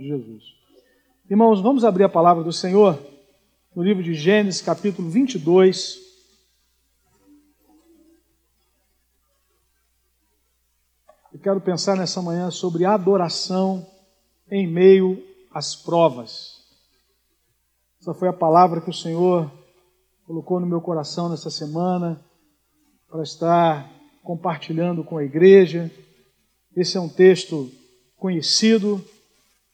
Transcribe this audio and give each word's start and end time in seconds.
de 0.00 0.08
Jesus. 0.08 0.44
Irmãos, 1.28 1.60
vamos 1.60 1.84
abrir 1.84 2.04
a 2.04 2.08
palavra 2.08 2.42
do 2.42 2.52
Senhor 2.52 2.98
no 3.76 3.82
livro 3.82 4.02
de 4.02 4.14
Gênesis, 4.14 4.62
capítulo 4.62 5.10
22. 5.10 6.00
Eu 11.32 11.38
quero 11.38 11.60
pensar 11.60 11.96
nessa 11.96 12.22
manhã 12.22 12.50
sobre 12.50 12.86
adoração 12.86 13.86
em 14.50 14.66
meio 14.66 15.22
às 15.52 15.76
provas. 15.76 16.64
Essa 18.00 18.14
foi 18.14 18.28
a 18.28 18.32
palavra 18.32 18.80
que 18.80 18.90
o 18.90 18.94
Senhor 18.94 19.52
colocou 20.26 20.58
no 20.58 20.66
meu 20.66 20.80
coração 20.80 21.28
nessa 21.28 21.50
semana 21.50 22.24
para 23.06 23.22
estar 23.22 23.90
compartilhando 24.22 25.04
com 25.04 25.18
a 25.18 25.24
igreja. 25.24 25.90
Esse 26.74 26.96
é 26.96 27.00
um 27.00 27.08
texto 27.08 27.70
conhecido, 28.16 29.04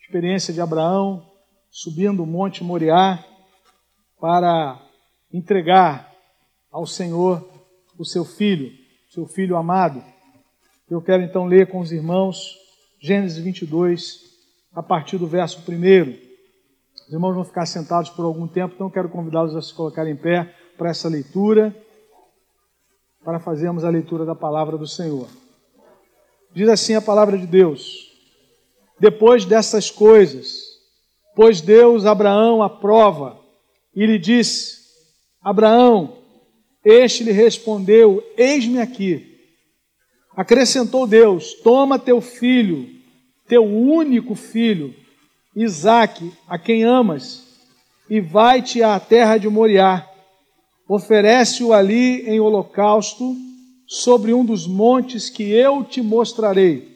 experiência 0.06 0.54
de 0.54 0.60
Abraão 0.60 1.26
subindo 1.68 2.22
o 2.22 2.26
Monte 2.26 2.62
Moriá 2.62 3.24
para 4.20 4.80
entregar 5.32 6.12
ao 6.70 6.86
Senhor 6.86 7.44
o 7.98 8.04
seu 8.04 8.24
filho, 8.24 8.72
seu 9.10 9.26
filho 9.26 9.56
amado. 9.56 10.02
Eu 10.88 11.02
quero 11.02 11.24
então 11.24 11.44
ler 11.46 11.68
com 11.68 11.80
os 11.80 11.90
irmãos 11.90 12.56
Gênesis 13.00 13.42
22, 13.42 14.20
a 14.72 14.82
partir 14.82 15.18
do 15.18 15.26
verso 15.26 15.60
1. 15.68 16.16
Os 17.08 17.12
irmãos 17.12 17.34
vão 17.34 17.44
ficar 17.44 17.66
sentados 17.66 18.08
por 18.08 18.24
algum 18.24 18.46
tempo, 18.46 18.74
então 18.76 18.88
quero 18.88 19.08
convidá-los 19.08 19.56
a 19.56 19.60
se 19.60 19.74
colocarem 19.74 20.12
em 20.12 20.16
pé 20.16 20.54
para 20.78 20.90
essa 20.90 21.08
leitura, 21.08 21.74
para 23.24 23.40
fazermos 23.40 23.84
a 23.84 23.90
leitura 23.90 24.24
da 24.24 24.36
palavra 24.36 24.78
do 24.78 24.86
Senhor. 24.86 25.28
Diz 26.54 26.68
assim 26.68 26.94
a 26.94 27.02
palavra 27.02 27.36
de 27.36 27.46
Deus: 27.46 28.15
Depois 28.98 29.44
dessas 29.44 29.90
coisas, 29.90 30.66
Pois 31.36 31.60
Deus 31.60 32.06
Abraão 32.06 32.62
a 32.62 32.70
prova 32.70 33.38
e 33.94 34.06
lhe 34.06 34.18
disse: 34.18 34.78
Abraão, 35.42 36.16
este 36.82 37.22
lhe 37.22 37.30
respondeu: 37.30 38.24
Eis-me 38.38 38.80
aqui. 38.80 39.36
Acrescentou 40.34 41.06
Deus: 41.06 41.52
Toma 41.62 41.98
teu 41.98 42.22
filho, 42.22 42.88
teu 43.46 43.66
único 43.66 44.34
filho, 44.34 44.94
Isaque, 45.54 46.32
a 46.48 46.58
quem 46.58 46.84
amas, 46.84 47.44
e 48.08 48.18
vai-te 48.18 48.82
à 48.82 48.98
terra 48.98 49.36
de 49.36 49.46
Moriá. 49.46 50.08
Oferece-o 50.88 51.74
ali 51.74 52.22
em 52.26 52.40
holocausto 52.40 53.36
sobre 53.86 54.32
um 54.32 54.42
dos 54.42 54.66
montes 54.66 55.28
que 55.28 55.42
eu 55.42 55.84
te 55.84 56.00
mostrarei. 56.00 56.95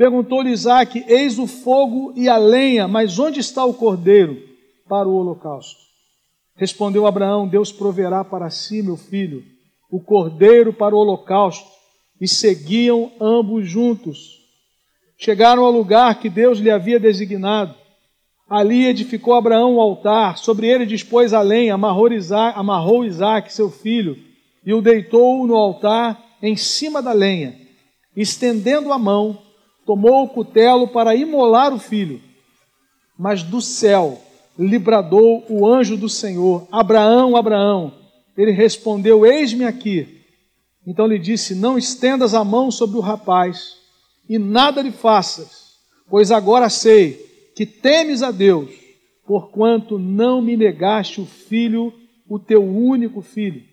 Perguntou-lhe 0.00 0.50
Isaque, 0.50 1.04
eis 1.06 1.38
o 1.38 1.46
fogo 1.46 2.14
e 2.16 2.26
a 2.26 2.38
lenha, 2.38 2.88
mas 2.88 3.18
onde 3.18 3.38
está 3.38 3.66
o 3.66 3.74
cordeiro 3.74 4.42
para 4.88 5.06
o 5.06 5.14
holocausto? 5.14 5.78
Respondeu 6.56 7.06
Abraão: 7.06 7.46
Deus 7.46 7.70
proverá 7.70 8.24
para 8.24 8.48
si, 8.48 8.82
meu 8.82 8.96
filho, 8.96 9.44
o 9.90 10.00
cordeiro 10.00 10.72
para 10.72 10.94
o 10.94 10.98
holocausto. 10.98 11.68
E 12.18 12.26
seguiam 12.26 13.12
ambos 13.20 13.68
juntos. 13.68 14.38
Chegaram 15.18 15.66
ao 15.66 15.70
lugar 15.70 16.18
que 16.18 16.30
Deus 16.30 16.58
lhe 16.60 16.70
havia 16.70 16.98
designado. 16.98 17.74
Ali 18.48 18.86
edificou 18.86 19.34
Abraão 19.34 19.74
um 19.74 19.80
altar, 19.82 20.38
sobre 20.38 20.66
ele 20.66 20.86
dispôs 20.86 21.34
a 21.34 21.42
lenha, 21.42 21.74
amarrou 21.74 22.10
Isaac, 22.10 22.58
amarrou 22.58 23.04
Isaac, 23.04 23.52
seu 23.52 23.70
filho, 23.70 24.16
e 24.64 24.72
o 24.72 24.80
deitou 24.80 25.46
no 25.46 25.56
altar 25.56 26.18
em 26.42 26.56
cima 26.56 27.02
da 27.02 27.12
lenha. 27.12 27.54
Estendendo 28.16 28.94
a 28.94 28.98
mão, 28.98 29.49
tomou 29.90 30.22
o 30.22 30.28
cutelo 30.28 30.86
para 30.86 31.16
imolar 31.16 31.74
o 31.74 31.78
filho. 31.80 32.20
Mas 33.18 33.42
do 33.42 33.60
céu 33.60 34.22
lhe 34.56 34.78
bradou 34.78 35.44
o 35.48 35.66
anjo 35.66 35.96
do 35.96 36.08
Senhor: 36.08 36.68
Abraão, 36.70 37.34
Abraão. 37.34 37.92
Ele 38.36 38.52
respondeu: 38.52 39.26
Eis-me 39.26 39.64
aqui. 39.64 40.22
Então 40.86 41.08
lhe 41.08 41.18
disse: 41.18 41.56
Não 41.56 41.76
estendas 41.76 42.34
a 42.34 42.44
mão 42.44 42.70
sobre 42.70 42.98
o 42.98 43.00
rapaz 43.00 43.78
e 44.28 44.38
nada 44.38 44.80
lhe 44.80 44.92
faças, 44.92 45.72
pois 46.08 46.30
agora 46.30 46.68
sei 46.68 47.50
que 47.56 47.66
temes 47.66 48.22
a 48.22 48.30
Deus, 48.30 48.70
porquanto 49.26 49.98
não 49.98 50.40
me 50.40 50.56
negaste 50.56 51.20
o 51.20 51.26
filho, 51.26 51.92
o 52.28 52.38
teu 52.38 52.62
único 52.64 53.22
filho. 53.22 53.64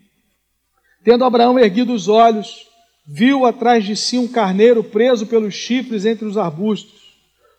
Tendo 1.04 1.24
Abraão 1.24 1.60
erguido 1.60 1.94
os 1.94 2.08
olhos, 2.08 2.67
viu 3.07 3.45
atrás 3.45 3.85
de 3.85 3.95
si 3.95 4.18
um 4.18 4.28
carneiro 4.28 4.84
preso 4.84 5.25
pelos 5.25 5.53
chifres 5.53 6.06
entre 6.06 6.25
os 6.25 6.38
arbustos. 6.38 7.16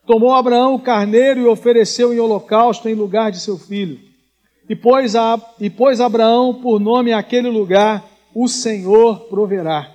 Tomou 0.06 0.34
Abraão 0.34 0.74
o 0.74 0.80
carneiro 0.80 1.40
e 1.40 1.46
ofereceu 1.46 2.12
em 2.12 2.18
holocausto 2.18 2.88
em 2.88 2.94
lugar 2.94 3.30
de 3.30 3.40
seu 3.40 3.56
filho. 3.56 3.98
E 4.68 4.76
pôs, 4.76 5.16
a, 5.16 5.40
e 5.58 5.70
pôs 5.70 6.00
Abraão 6.00 6.54
por 6.60 6.78
nome 6.78 7.12
àquele 7.12 7.48
lugar: 7.48 8.06
O 8.34 8.46
Senhor 8.46 9.20
proverá. 9.28 9.94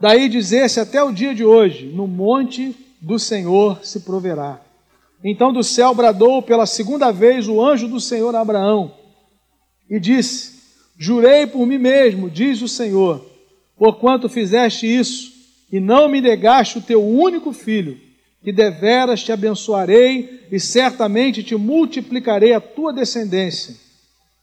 Daí 0.00 0.28
dizer-se 0.28 0.78
até 0.78 1.02
o 1.02 1.12
dia 1.12 1.34
de 1.34 1.44
hoje: 1.44 1.86
No 1.86 2.06
monte 2.06 2.76
do 3.00 3.18
Senhor 3.18 3.84
se 3.84 4.00
proverá. 4.00 4.60
Então 5.24 5.52
do 5.52 5.64
céu 5.64 5.92
bradou 5.94 6.40
pela 6.42 6.66
segunda 6.66 7.10
vez 7.10 7.48
o 7.48 7.60
anjo 7.60 7.88
do 7.88 7.98
Senhor 7.98 8.34
a 8.36 8.40
Abraão 8.40 8.92
e 9.90 9.98
disse: 9.98 10.60
Jurei 10.96 11.46
por 11.46 11.66
mim 11.66 11.78
mesmo, 11.78 12.30
diz 12.30 12.62
o 12.62 12.68
Senhor, 12.68 13.24
porquanto 13.78 14.28
fizeste 14.28 14.86
isso 14.86 15.32
e 15.70 15.80
não 15.80 16.08
me 16.08 16.20
negaste 16.20 16.78
o 16.78 16.82
teu 16.82 17.06
único 17.06 17.52
filho 17.52 17.98
que 18.42 18.52
deveras 18.52 19.22
te 19.24 19.32
abençoarei 19.32 20.46
e 20.52 20.60
certamente 20.60 21.42
te 21.42 21.56
multiplicarei 21.56 22.52
a 22.54 22.60
tua 22.60 22.92
descendência. 22.92 23.74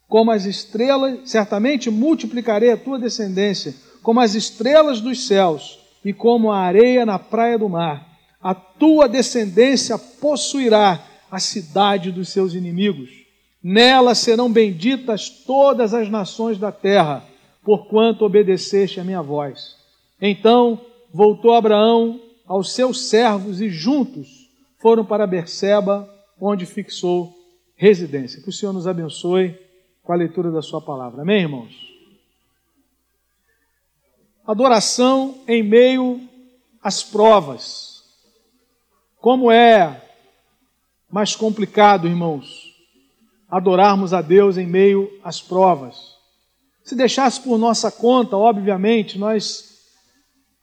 Como 0.10 0.30
as 0.30 0.46
estrelas, 0.46 1.22
certamente 1.30 1.90
multiplicarei 1.90 2.72
a 2.72 2.78
tua 2.78 3.00
descendência, 3.00 3.74
como 4.02 4.20
as 4.20 4.36
estrelas 4.36 5.00
dos 5.00 5.26
céus 5.26 5.80
e 6.04 6.12
como 6.12 6.52
a 6.52 6.60
areia 6.60 7.06
na 7.06 7.18
praia 7.18 7.58
do 7.58 7.70
mar. 7.70 8.06
A 8.42 8.54
tua 8.54 9.08
descendência 9.08 9.98
possuirá 9.98 11.02
a 11.32 11.40
cidade 11.40 12.12
dos 12.12 12.28
seus 12.28 12.54
inimigos. 12.54 13.10
Nela 13.64 14.14
serão 14.14 14.52
benditas 14.52 15.30
todas 15.30 15.94
as 15.94 16.10
nações 16.10 16.58
da 16.58 16.72
terra, 16.72 17.26
porquanto 17.64 18.26
obedeceste 18.26 19.00
a 19.00 19.04
minha 19.04 19.22
voz. 19.22 19.78
Então 20.22 20.80
voltou 21.14 21.54
Abraão 21.54 22.20
aos 22.46 22.74
seus 22.74 23.08
servos 23.08 23.62
e 23.62 23.70
juntos 23.70 24.50
foram 24.78 25.06
para 25.06 25.26
Berseba, 25.26 26.10
onde 26.40 26.66
fixou 26.66 27.34
residência. 27.76 28.42
Que 28.42 28.50
o 28.50 28.54
Senhor 28.54 28.74
nos 28.74 28.86
abençoe 28.86 29.58
com 30.04 30.12
a 30.12 30.16
leitura 30.16 30.52
da 30.52 30.62
sua 30.62 30.82
palavra. 30.82 31.22
Amém, 31.22 31.42
irmãos? 31.42 31.94
Adoração 34.46 35.42
em 35.48 35.64
meio 35.64 36.20
às 36.82 37.02
provas. 37.02 38.04
Como 39.22 39.50
é 39.50 40.02
mais 41.10 41.34
complicado, 41.34 42.08
irmãos, 42.08 42.76
adorarmos 43.50 44.14
a 44.14 44.22
Deus 44.22 44.58
em 44.58 44.68
meio 44.68 45.10
às 45.24 45.40
provas. 45.42 46.13
Se 46.84 46.96
deixasse 46.96 47.40
por 47.42 47.58
nossa 47.58 47.90
conta, 47.90 48.36
obviamente, 48.36 49.18
nós 49.18 49.74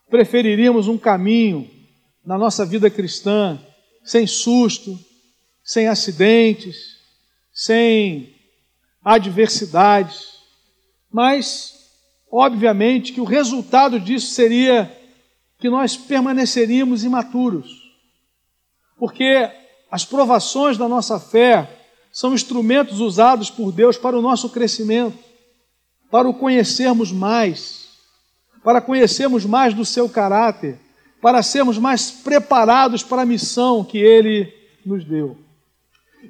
preferiríamos 0.09 0.87
um 0.87 0.99
caminho 0.99 1.71
na 2.25 2.37
nossa 2.37 2.67
vida 2.67 2.91
cristã 2.91 3.59
sem 4.05 4.27
susto, 4.27 4.99
sem 5.65 5.89
acidentes, 5.89 6.77
sem 7.53 8.35
adversidades, 9.03 10.41
mas, 11.11 11.75
obviamente, 12.31 13.13
que 13.13 13.21
o 13.21 13.25
resultado 13.25 13.99
disso 13.99 14.33
seria 14.33 14.95
que 15.59 15.71
nós 15.71 15.97
permaneceríamos 15.97 17.05
imaturos, 17.05 17.71
porque 18.99 19.51
as 19.91 20.05
provações 20.05 20.77
da 20.77 20.89
nossa 20.89 21.19
fé 21.19 21.79
são 22.13 22.35
instrumentos 22.35 23.01
usados 23.01 23.51
por 23.51 23.73
Deus 23.73 23.97
para 23.97 24.19
o 24.19 24.23
nosso 24.23 24.51
crescimento, 24.51 25.30
para 26.11 26.29
o 26.29 26.35
conhecermos 26.35 27.13
mais, 27.13 27.89
para 28.65 28.81
conhecermos 28.81 29.45
mais 29.45 29.75
do 29.75 29.85
seu 29.85 30.09
caráter, 30.09 30.79
para 31.21 31.43
sermos 31.43 31.79
mais 31.79 32.11
preparados 32.11 33.03
para 33.03 33.23
a 33.23 33.27
missão 33.27 33.85
que 33.85 33.99
Ele 33.99 34.53
nos 34.85 35.05
deu. 35.05 35.37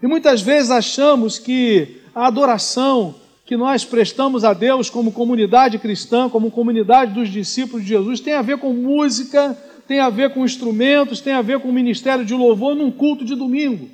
E 0.03 0.07
muitas 0.07 0.43
vezes 0.43 0.71
achamos 0.71 1.39
que 1.39 2.01
a 2.15 2.27
adoração 2.27 3.15
que 3.47 3.57
nós 3.57 3.85
prestamos 3.85 4.45
a 4.45 4.53
Deus 4.53 4.89
como 4.89 5.11
comunidade 5.11 5.79
cristã, 5.79 6.29
como 6.29 6.53
comunidade 6.53 7.13
dos 7.13 7.29
discípulos 7.29 7.83
de 7.83 7.89
Jesus, 7.89 8.21
tem 8.21 8.35
a 8.35 8.43
ver 8.43 8.59
com 8.59 8.73
música, 8.73 9.59
tem 9.89 9.99
a 9.99 10.09
ver 10.09 10.33
com 10.33 10.45
instrumentos, 10.45 11.21
tem 11.21 11.33
a 11.33 11.43
ver 11.43 11.59
com 11.59 11.69
o 11.69 11.73
ministério 11.73 12.25
de 12.25 12.33
louvor 12.33 12.77
num 12.77 12.93
culto 12.93 13.25
de 13.25 13.35
domingo. 13.35 13.91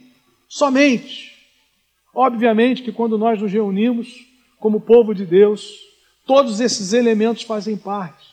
Somente. 0.46 1.34
Obviamente 2.14 2.82
que 2.82 2.92
quando 2.92 3.16
nós 3.16 3.40
nos 3.40 3.50
reunimos 3.50 4.26
como 4.58 4.80
povo 4.80 5.14
de 5.14 5.24
Deus, 5.24 5.80
todos 6.26 6.60
esses 6.60 6.92
elementos 6.92 7.42
fazem 7.42 7.76
parte. 7.76 8.26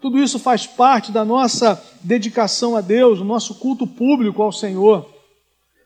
Tudo 0.00 0.18
isso 0.18 0.38
faz 0.38 0.66
parte 0.66 1.12
da 1.12 1.24
nossa 1.24 1.82
dedicação 2.02 2.76
a 2.76 2.80
Deus, 2.80 3.18
do 3.18 3.24
nosso 3.24 3.56
culto 3.56 3.86
público 3.86 4.42
ao 4.42 4.52
Senhor. 4.52 5.08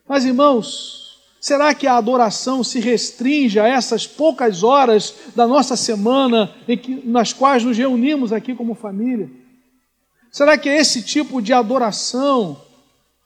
Mas, 0.07 0.25
irmãos, 0.25 1.05
Será 1.45 1.75
que 1.75 1.87
a 1.87 1.99
adoração 1.99 2.65
se 2.65 2.81
restringe 2.81 3.61
a 3.61 3.69
essas 3.69 4.07
poucas 4.07 4.63
horas 4.63 5.15
da 5.37 5.47
nossa 5.47 5.77
semana 5.77 6.51
em 6.67 6.75
que, 6.75 7.03
nas 7.07 7.35
quais 7.35 7.63
nos 7.63 7.77
reunimos 7.77 8.33
aqui 8.33 8.55
como 8.55 8.75
família? 8.75 9.31
Será 10.33 10.57
que 10.57 10.71
é 10.71 10.79
esse 10.79 11.03
tipo 11.03 11.43
de 11.43 11.53
adoração 11.53 12.57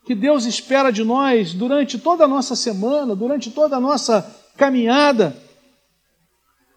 que 0.05 0.17
Deus 0.17 0.47
espera 0.47 0.91
de 0.91 1.05
nós 1.05 1.53
durante 1.53 1.97
toda 1.97 2.25
a 2.25 2.29
nossa 2.29 2.57
semana, 2.57 3.15
durante 3.15 3.53
toda 3.53 3.77
a 3.77 3.81
nossa 3.81 4.29
caminhada? 4.57 5.37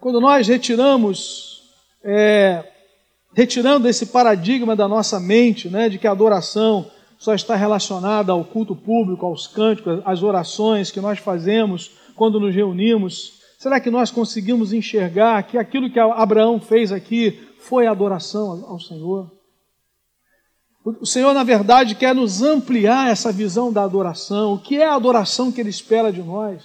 Quando 0.01 0.19
nós 0.19 0.47
retiramos, 0.47 1.61
é, 2.03 2.65
retirando 3.35 3.87
esse 3.87 4.07
paradigma 4.07 4.75
da 4.75 4.87
nossa 4.87 5.19
mente, 5.19 5.69
né, 5.69 5.87
de 5.89 5.99
que 5.99 6.07
a 6.07 6.11
adoração 6.11 6.89
só 7.19 7.35
está 7.35 7.55
relacionada 7.55 8.31
ao 8.31 8.43
culto 8.43 8.75
público, 8.75 9.27
aos 9.27 9.45
cânticos, 9.45 10.01
às 10.03 10.23
orações 10.23 10.89
que 10.89 10.99
nós 10.99 11.19
fazemos 11.19 11.91
quando 12.15 12.39
nos 12.39 12.55
reunimos? 12.55 13.33
Será 13.59 13.79
que 13.79 13.91
nós 13.91 14.09
conseguimos 14.09 14.73
enxergar 14.73 15.43
que 15.43 15.55
aquilo 15.55 15.87
que 15.87 15.99
Abraão 15.99 16.59
fez 16.59 16.91
aqui 16.91 17.39
foi 17.59 17.85
adoração 17.85 18.65
ao 18.67 18.79
Senhor? 18.79 19.31
O 20.83 21.05
Senhor, 21.05 21.31
na 21.35 21.43
verdade, 21.43 21.93
quer 21.93 22.15
nos 22.15 22.41
ampliar 22.41 23.11
essa 23.11 23.31
visão 23.31 23.71
da 23.71 23.83
adoração. 23.83 24.55
O 24.55 24.59
que 24.59 24.77
é 24.77 24.85
a 24.87 24.95
adoração 24.95 25.51
que 25.51 25.61
Ele 25.61 25.69
espera 25.69 26.11
de 26.11 26.23
nós? 26.23 26.63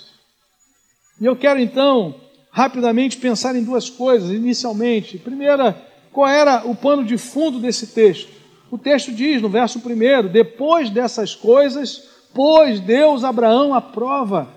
E 1.20 1.26
eu 1.26 1.36
quero 1.36 1.60
então, 1.60 2.14
rapidamente, 2.56 3.18
pensar 3.18 3.54
em 3.54 3.62
duas 3.62 3.90
coisas. 3.90 4.30
Inicialmente, 4.30 5.18
primeira, 5.18 5.76
qual 6.10 6.26
era 6.26 6.66
o 6.66 6.74
pano 6.74 7.04
de 7.04 7.18
fundo 7.18 7.60
desse 7.60 7.88
texto? 7.88 8.32
O 8.70 8.78
texto 8.78 9.12
diz 9.12 9.42
no 9.42 9.50
verso 9.50 9.78
1: 9.78 10.28
depois 10.32 10.88
dessas 10.88 11.34
coisas, 11.34 12.08
pôs 12.32 12.80
Deus 12.80 13.24
Abraão 13.24 13.74
à 13.74 13.82
prova. 13.82 14.48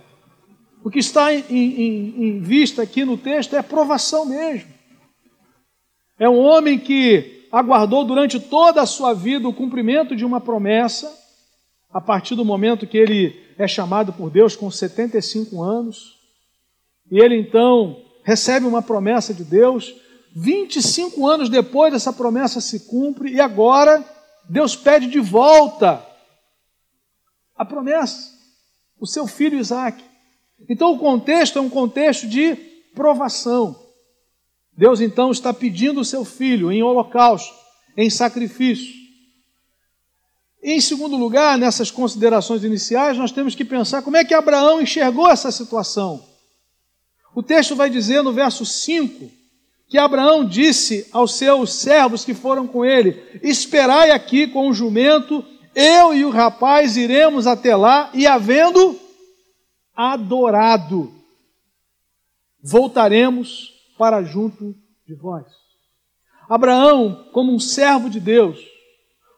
O 0.81 0.90
que 0.90 1.00
está 1.00 1.34
em, 1.34 1.44
em, 1.50 2.24
em 2.24 2.40
vista 2.40 2.81
aqui 2.81 3.04
no 3.04 3.18
texto 3.18 3.54
é 3.57 3.62
provação 3.62 4.25
mesmo. 4.25 4.69
É 6.18 6.30
um 6.30 6.40
homem 6.40 6.80
que 6.80 7.48
aguardou 7.51 8.06
durante 8.06 8.40
toda 8.40 8.81
a 8.81 8.86
sua 8.86 9.13
vida 9.13 9.46
o 9.46 9.54
cumprimento 9.54 10.16
de 10.16 10.24
uma 10.24 10.40
promessa, 10.40 11.13
a 11.92 12.00
partir 12.00 12.36
do 12.36 12.46
momento 12.46 12.88
que 12.88 12.98
ele 12.98 13.38
é 13.57 13.68
chamado 13.68 14.13
por 14.13 14.30
Deus 14.30 14.56
com 14.56 14.72
75 14.72 15.62
anos, 15.62 16.19
e 17.12 17.20
ele 17.20 17.36
então 17.36 18.02
recebe 18.24 18.66
uma 18.66 18.82
promessa 18.82 19.34
de 19.34 19.44
Deus, 19.44 19.94
25 20.36 21.28
anos 21.28 21.50
depois, 21.50 21.94
essa 21.94 22.14
promessa 22.14 22.62
se 22.62 22.82
cumpre 22.82 23.32
e 23.32 23.42
agora 23.42 24.06
Deus 24.48 24.76
pede 24.76 25.08
de 25.08 25.20
volta 25.20 26.06
a 27.56 27.66
promessa, 27.66 28.32
o 29.00 29.08
seu 29.08 29.28
filho 29.28 29.58
Isaac. 29.58 30.04
Então 30.68 30.94
o 30.94 31.00
contexto 31.00 31.58
é 31.58 31.62
um 31.62 31.70
contexto 31.70 32.28
de 32.28 32.56
provação. 32.94 33.88
Deus 34.78 35.02
então 35.02 35.32
está 35.32 35.54
pedindo 35.54 36.02
o 36.02 36.06
seu 36.06 36.24
filho 36.24 36.72
em 36.72 36.82
holocausto, 36.84 37.54
em 37.98 38.10
sacrifício. 38.10 39.00
Em 40.62 40.80
segundo 40.80 41.16
lugar, 41.16 41.58
nessas 41.58 41.90
considerações 41.90 42.64
iniciais, 42.64 43.18
nós 43.18 43.32
temos 43.32 43.56
que 43.56 43.64
pensar 43.64 44.02
como 44.02 44.18
é 44.18 44.26
que 44.26 44.34
Abraão 44.34 44.82
enxergou 44.82 45.30
essa 45.30 45.52
situação. 45.52 46.29
O 47.39 47.41
texto 47.41 47.74
vai 47.74 47.89
dizer 47.89 48.21
no 48.21 48.33
verso 48.33 48.65
5 48.65 49.31
que 49.88 49.97
Abraão 49.97 50.44
disse 50.44 51.07
aos 51.09 51.36
seus 51.36 51.71
servos 51.71 52.25
que 52.25 52.33
foram 52.33 52.68
com 52.68 52.83
ele: 52.83 53.39
Esperai 53.41 54.12
aqui 54.12 54.45
com 54.45 54.68
o 54.68 54.74
jumento, 54.74 55.41
eu 55.74 56.13
e 56.13 56.25
o 56.25 56.31
rapaz 56.31 56.97
iremos 56.97 57.47
até 57.47 57.77
lá, 57.77 58.12
e 58.13 58.27
havendo 58.27 59.00
adorado, 59.95 61.13
voltaremos 62.62 63.69
para 63.97 64.21
junto 64.21 64.75
de 65.07 65.15
vós. 65.15 65.45
Abraão, 66.50 67.30
como 67.31 67.53
um 67.53 67.59
servo 67.59 68.09
de 68.09 68.19
Deus, 68.19 68.59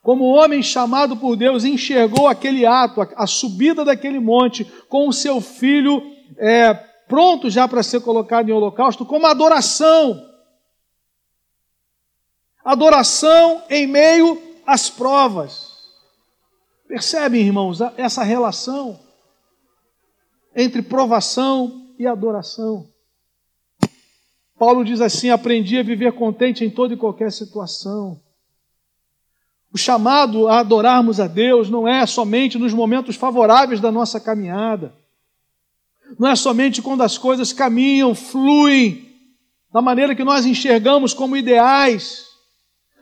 como 0.01 0.25
homem 0.25 0.63
chamado 0.63 1.17
por 1.17 1.35
Deus, 1.35 1.63
enxergou 1.63 2.27
aquele 2.27 2.65
ato, 2.65 2.99
a, 3.15 3.27
subida 3.27 3.85
daquele 3.85 4.19
monte, 4.19 4.65
com 4.89 5.07
o 5.07 5.13
seu 5.13 5.39
filho 5.39 6.01
é, 6.39 6.89
pronto 7.11 7.49
já 7.49 7.67
para 7.67 7.83
ser 7.83 7.99
colocado 7.99 8.47
em 8.47 8.53
holocausto, 8.53 9.05
como 9.05 9.27
adoração 9.27 10.31
Adoração 12.63 13.63
em 13.69 13.87
meio 13.87 14.39
às 14.65 14.89
provas. 14.89 15.67
Percebem, 16.87 17.41
irmãos, 17.41 17.79
essa 17.97 18.23
relação 18.23 18.99
entre 20.55 20.81
provação 20.81 21.87
e 21.97 22.05
adoração. 22.05 22.87
Paulo 24.59 24.85
diz 24.85 25.01
assim: 25.01 25.29
aprendi 25.29 25.79
a 25.79 25.83
viver 25.83 26.13
contente 26.13 26.63
em 26.63 26.69
toda 26.69 26.93
e 26.93 26.97
qualquer 26.97 27.31
situação. 27.31 28.19
O 29.73 29.77
chamado 29.77 30.47
a 30.47 30.59
adorarmos 30.59 31.19
a 31.19 31.27
Deus 31.27 31.69
não 31.69 31.87
é 31.87 32.05
somente 32.05 32.59
nos 32.59 32.73
momentos 32.73 33.15
favoráveis 33.15 33.79
da 33.79 33.91
nossa 33.91 34.19
caminhada, 34.19 34.93
não 36.19 36.29
é 36.29 36.35
somente 36.35 36.81
quando 36.81 37.01
as 37.01 37.17
coisas 37.17 37.53
caminham, 37.53 38.13
fluem, 38.13 39.09
da 39.73 39.81
maneira 39.81 40.15
que 40.15 40.23
nós 40.23 40.45
enxergamos 40.45 41.13
como 41.13 41.37
ideais, 41.37 42.25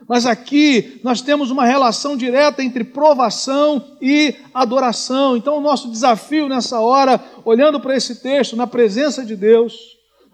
mas 0.08 0.24
aqui 0.24 1.00
nós 1.04 1.20
temos 1.20 1.50
uma 1.50 1.66
relação 1.66 2.16
direta 2.16 2.62
entre 2.62 2.84
provação 2.84 3.96
e 4.00 4.34
adoração. 4.54 5.36
Então, 5.36 5.58
o 5.58 5.60
nosso 5.60 5.90
desafio 5.90 6.48
nessa 6.48 6.80
hora, 6.80 7.22
olhando 7.44 7.78
para 7.80 7.96
esse 7.96 8.22
texto, 8.22 8.56
na 8.56 8.66
presença 8.66 9.24
de 9.24 9.36
Deus, 9.36 9.74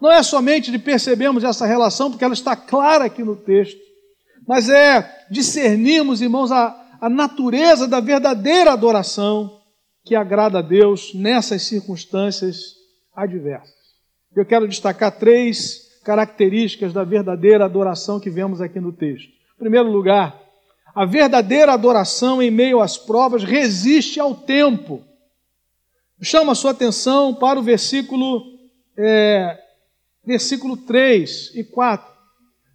não 0.01 0.11
é 0.11 0.21
somente 0.23 0.71
de 0.71 0.79
percebermos 0.79 1.43
essa 1.43 1.65
relação, 1.65 2.09
porque 2.09 2.23
ela 2.23 2.33
está 2.33 2.55
clara 2.55 3.05
aqui 3.05 3.23
no 3.23 3.35
texto, 3.35 3.77
mas 4.47 4.69
é 4.69 5.25
discernirmos, 5.29 6.21
irmãos, 6.21 6.51
a, 6.51 6.75
a 7.01 7.09
natureza 7.09 7.87
da 7.87 7.99
verdadeira 7.99 8.71
adoração 8.71 9.56
que 10.07 10.15
agrada 10.15 10.59
a 10.59 10.61
Deus 10.61 11.13
nessas 11.13 11.63
circunstâncias 11.63 12.75
adversas. 13.13 13.75
Eu 14.35 14.45
quero 14.45 14.67
destacar 14.67 15.17
três 15.17 15.99
características 16.03 16.93
da 16.93 17.03
verdadeira 17.03 17.65
adoração 17.65 18.19
que 18.19 18.29
vemos 18.29 18.61
aqui 18.61 18.79
no 18.79 18.93
texto. 18.93 19.27
Em 19.27 19.59
primeiro 19.59 19.91
lugar, 19.91 20.39
a 20.95 21.05
verdadeira 21.05 21.73
adoração 21.73 22.41
em 22.41 22.49
meio 22.49 22.79
às 22.79 22.97
provas 22.97 23.43
resiste 23.43 24.19
ao 24.19 24.33
tempo. 24.33 25.03
Chama 26.21 26.53
a 26.53 26.55
sua 26.55 26.71
atenção 26.71 27.33
para 27.33 27.59
o 27.59 27.63
versículo, 27.63 28.43
é, 28.97 29.59
versículo 30.25 30.77
3 30.77 31.51
e 31.55 31.63
4. 31.63 32.07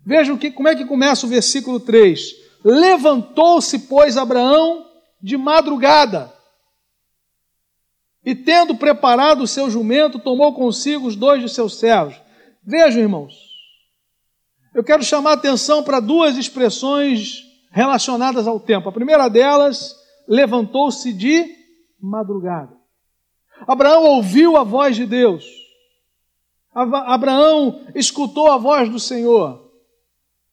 Vejam 0.05 0.37
que, 0.37 0.51
como 0.51 0.69
é 0.69 0.75
que 0.75 0.85
começa 0.85 1.27
o 1.27 1.29
versículo 1.29 1.81
3. 1.81 2.21
Levantou-se, 2.65 3.79
pois, 3.81 4.17
Abraão 4.17 4.87
de 5.23 5.37
madrugada, 5.37 6.32
e 8.25 8.35
tendo 8.35 8.77
preparado 8.77 9.43
o 9.43 9.49
seu 9.49 9.69
jumento, 9.69 10.19
tomou 10.19 10.55
consigo 10.55 11.07
os 11.07 11.17
dois 11.17 11.43
de 11.43 11.49
seus 11.49 11.79
servos. 11.79 12.15
Vejam, 12.65 13.03
irmãos, 13.03 13.35
eu 14.75 14.85
quero 14.85 15.03
chamar 15.03 15.33
atenção 15.33 15.83
para 15.83 16.01
duas 16.01 16.37
expressões 16.37 17.43
relacionadas 17.71 18.47
ao 18.47 18.61
tempo. 18.61 18.89
A 18.89 18.93
primeira 18.93 19.29
delas, 19.29 19.97
levantou-se 20.29 21.13
de 21.13 21.57
madrugada. 22.01 22.77
Abraão 23.67 24.05
ouviu 24.05 24.57
a 24.57 24.65
voz 24.65 24.97
de 24.97 25.07
Deus. 25.07 25.45
Abraão 26.75 27.87
escutou 27.95 28.51
a 28.51 28.57
voz 28.57 28.89
do 28.89 28.99
Senhor, 28.99 29.71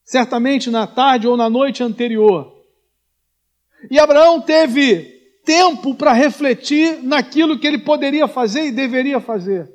certamente 0.04 0.70
na 0.70 0.86
tarde 0.86 1.28
ou 1.28 1.38
na 1.38 1.50
noite 1.50 1.82
anterior. 1.82 2.60
E 3.90 3.98
Abraão 3.98 4.42
teve 4.42 5.19
tempo 5.50 5.96
para 5.96 6.14
refletir 6.14 7.02
naquilo 7.02 7.58
que 7.58 7.66
ele 7.66 7.80
poderia 7.80 8.28
fazer 8.28 8.66
e 8.66 8.72
deveria 8.72 9.20
fazer. 9.20 9.68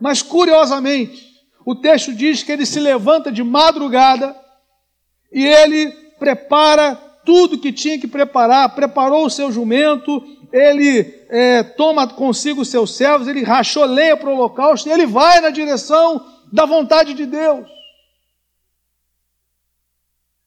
Mas, 0.00 0.22
curiosamente, 0.22 1.24
o 1.64 1.76
texto 1.76 2.12
diz 2.12 2.42
que 2.42 2.50
ele 2.50 2.66
se 2.66 2.80
levanta 2.80 3.30
de 3.30 3.44
madrugada 3.44 4.34
e 5.32 5.46
ele 5.46 5.92
prepara 6.18 6.96
tudo 7.24 7.60
que 7.60 7.72
tinha 7.72 7.96
que 7.96 8.08
preparar, 8.08 8.74
preparou 8.74 9.26
o 9.26 9.30
seu 9.30 9.52
jumento, 9.52 10.20
ele 10.52 11.14
é, 11.28 11.62
toma 11.62 12.08
consigo 12.08 12.62
os 12.62 12.68
seus 12.68 12.96
servos, 12.96 13.28
ele 13.28 13.44
rachou 13.44 13.84
lenha 13.84 14.16
para 14.16 14.28
o 14.28 14.32
holocausto, 14.32 14.88
e 14.88 14.92
ele 14.92 15.06
vai 15.06 15.40
na 15.40 15.50
direção 15.50 16.26
da 16.52 16.66
vontade 16.66 17.14
de 17.14 17.24
Deus. 17.24 17.68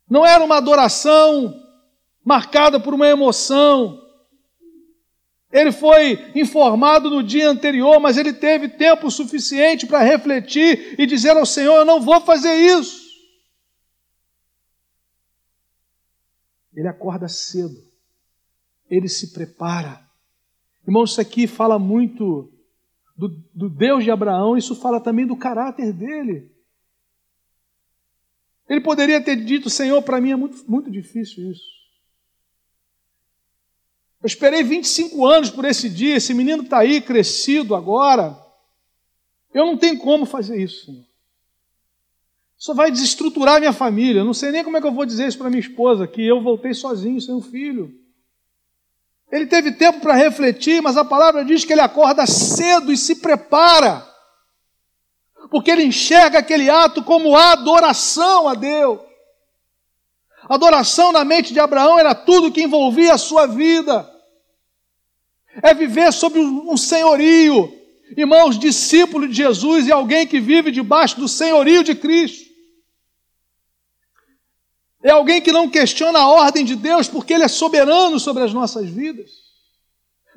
Não 0.10 0.26
era 0.26 0.44
uma 0.44 0.58
adoração 0.58 1.56
marcada 2.22 2.82
por 2.82 2.94
uma 2.94 3.08
emoção. 3.08 4.09
Ele 5.52 5.72
foi 5.72 6.32
informado 6.36 7.10
no 7.10 7.24
dia 7.24 7.50
anterior, 7.50 8.00
mas 8.00 8.18
ele 8.18 8.34
teve 8.34 8.70
tempo 8.70 9.10
suficiente 9.10 9.88
para 9.88 10.04
refletir 10.04 10.96
e 11.00 11.06
dizer 11.06 11.36
ao 11.36 11.46
Senhor: 11.46 11.76
Eu 11.76 11.86
não 11.86 12.00
vou 12.00 12.22
fazer 12.22 12.56
isso. 12.56 13.10
Ele 16.76 16.88
acorda 16.88 17.28
cedo 17.28 17.90
ele 18.90 19.08
se 19.08 19.32
prepara. 19.32 20.02
Irmãos, 20.86 21.12
isso 21.12 21.22
aqui 21.22 21.46
fala 21.46 21.78
muito 21.78 22.52
do, 23.16 23.30
do 23.54 23.70
Deus 23.70 24.04
de 24.04 24.10
Abraão, 24.10 24.58
isso 24.58 24.76
fala 24.76 25.00
também 25.00 25.28
do 25.28 25.38
caráter 25.38 25.94
dele. 25.94 26.52
Ele 28.68 28.82
poderia 28.82 29.22
ter 29.22 29.36
dito, 29.36 29.70
Senhor, 29.70 30.02
para 30.02 30.20
mim 30.20 30.32
é 30.32 30.36
muito, 30.36 30.70
muito 30.70 30.90
difícil 30.90 31.52
isso. 31.52 31.79
Eu 34.22 34.28
esperei 34.28 34.64
25 34.64 35.26
anos 35.26 35.50
por 35.50 35.64
esse 35.66 35.90
dia, 35.90 36.16
esse 36.16 36.34
menino 36.34 36.64
está 36.64 36.80
aí, 36.80 37.00
crescido 37.00 37.74
agora. 37.74 38.38
Eu 39.54 39.66
não 39.66 39.78
tenho 39.78 39.98
como 39.98 40.26
fazer 40.26 40.62
isso, 40.62 40.86
Senhor. 40.86 41.10
Isso 42.58 42.76
vai 42.76 42.92
desestruturar 42.92 43.60
minha 43.60 43.72
família. 43.72 44.20
Eu 44.20 44.26
não 44.26 44.34
sei 44.34 44.52
nem 44.52 44.66
como 44.66 44.76
é 44.76 44.82
que 44.82 44.88
eu 44.88 44.92
vou 44.92 45.06
dizer 45.06 45.28
isso 45.28 45.38
para 45.38 45.50
minha 45.50 45.62
esposa, 45.62 46.06
que 46.06 46.22
eu 46.26 46.42
voltei 46.42 46.74
sozinho, 46.74 47.22
sem 47.22 47.34
um 47.34 47.42
filho. 47.42 47.90
Ele 49.32 49.46
teve 49.46 49.72
tempo 49.72 50.02
para 50.02 50.16
refletir, 50.16 50.82
mas 50.82 50.98
a 50.98 51.06
palavra 51.06 51.46
diz 51.46 51.64
que 51.64 51.72
ele 51.72 51.82
acorda 51.82 52.26
cedo 52.26 52.92
e 52.92 52.98
se 52.98 53.18
prepara, 53.18 54.06
porque 55.50 55.72
ele 55.72 55.84
enxerga 55.84 56.40
aquele 56.40 56.70
ato 56.70 57.02
como 57.04 57.38
adoração 57.38 58.50
a 58.50 58.56
Deus. 58.56 59.00
Adoração 60.50 61.12
na 61.12 61.24
mente 61.24 61.54
de 61.54 61.60
Abraão 61.60 62.00
era 62.00 62.16
tudo 62.16 62.52
que 62.52 62.64
envolvia 62.64 63.14
a 63.14 63.20
sua 63.20 63.46
vida, 63.46 64.10
é 65.62 65.76
viver 65.76 66.12
sob 66.12 66.40
um 66.40 66.76
senhorio. 66.76 67.72
Irmãos, 68.18 68.58
discípulo 68.58 69.28
de 69.28 69.36
Jesus 69.36 69.86
e 69.86 69.92
alguém 69.92 70.26
que 70.26 70.40
vive 70.40 70.72
debaixo 70.72 71.20
do 71.20 71.28
senhorio 71.28 71.84
de 71.84 71.94
Cristo. 71.94 72.50
É 75.04 75.12
alguém 75.12 75.40
que 75.40 75.52
não 75.52 75.70
questiona 75.70 76.20
a 76.20 76.28
ordem 76.28 76.66
de 76.66 76.76
Deus 76.76 77.08
porque 77.08 77.34
Ele 77.34 77.44
é 77.44 77.48
soberano 77.48 78.20
sobre 78.20 78.42
as 78.42 78.52
nossas 78.52 78.90
vidas. 78.90 79.30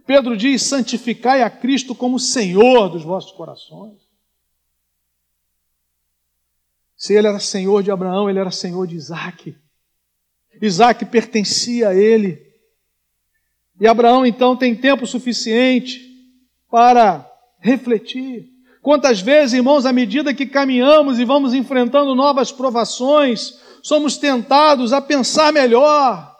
Pedro 0.07 0.37
diz: 0.37 0.63
santificai 0.63 1.43
a 1.43 1.49
Cristo 1.49 1.95
como 1.95 2.19
Senhor 2.19 2.91
dos 2.91 3.03
vossos 3.03 3.33
corações. 3.33 4.03
Se 6.95 7.15
ele 7.15 7.27
era 7.27 7.41
senhor 7.41 7.83
de 7.83 7.91
Abraão, 7.91 8.31
ele 8.31 8.39
era 8.39 8.53
senhor 8.53 8.87
de 8.87 8.95
Isaac. 8.95 9.57
Isaac 10.63 11.05
pertencia 11.07 11.89
a 11.89 11.95
ele. 11.95 12.41
E 13.81 13.87
Abraão 13.87 14.25
então 14.25 14.57
tem 14.57 14.75
tempo 14.75 15.07
suficiente 15.07 16.01
para 16.71 17.29
refletir. 17.59 18.49
Quantas 18.81 19.21
vezes, 19.21 19.55
irmãos, 19.55 19.85
à 19.85 19.93
medida 19.93 20.33
que 20.33 20.47
caminhamos 20.47 21.19
e 21.19 21.25
vamos 21.25 21.53
enfrentando 21.53 22.15
novas 22.15 22.51
provações, 22.51 23.61
somos 23.83 24.17
tentados 24.17 24.93
a 24.93 25.01
pensar 25.01 25.53
melhor. 25.53 26.33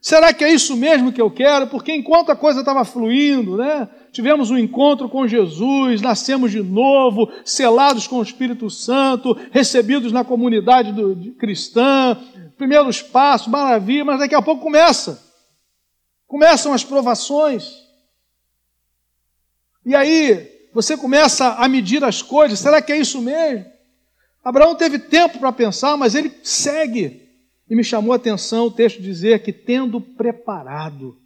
Será 0.00 0.32
que 0.32 0.42
é 0.42 0.52
isso 0.52 0.76
mesmo 0.76 1.12
que 1.12 1.22
eu 1.22 1.30
quero? 1.30 1.68
Porque 1.68 1.94
enquanto 1.94 2.30
a 2.30 2.36
coisa 2.36 2.58
estava 2.58 2.84
fluindo, 2.84 3.56
né? 3.56 3.88
Tivemos 4.10 4.50
um 4.50 4.58
encontro 4.58 5.08
com 5.08 5.28
Jesus, 5.28 6.00
nascemos 6.00 6.50
de 6.50 6.60
novo, 6.60 7.30
selados 7.44 8.08
com 8.08 8.16
o 8.18 8.22
Espírito 8.22 8.68
Santo, 8.68 9.36
recebidos 9.52 10.10
na 10.10 10.24
comunidade 10.24 10.92
do, 10.92 11.32
cristã, 11.38 12.18
primeiros 12.62 13.02
passos, 13.02 13.48
maravilha, 13.48 14.04
mas 14.04 14.20
daqui 14.20 14.36
a 14.36 14.40
pouco 14.40 14.62
começa. 14.62 15.20
Começam 16.28 16.72
as 16.72 16.84
provações. 16.84 17.74
E 19.84 19.96
aí, 19.96 20.68
você 20.72 20.96
começa 20.96 21.54
a 21.54 21.68
medir 21.68 22.04
as 22.04 22.22
coisas, 22.22 22.60
será 22.60 22.80
que 22.80 22.92
é 22.92 22.96
isso 22.96 23.20
mesmo? 23.20 23.66
Abraão 24.44 24.76
teve 24.76 25.00
tempo 25.00 25.40
para 25.40 25.50
pensar, 25.50 25.96
mas 25.96 26.14
ele 26.14 26.32
segue. 26.44 27.28
E 27.68 27.74
me 27.74 27.82
chamou 27.82 28.12
a 28.12 28.16
atenção 28.16 28.66
o 28.66 28.70
texto 28.70 29.02
dizer 29.02 29.42
que, 29.42 29.52
tendo 29.52 30.00
preparado, 30.00 31.18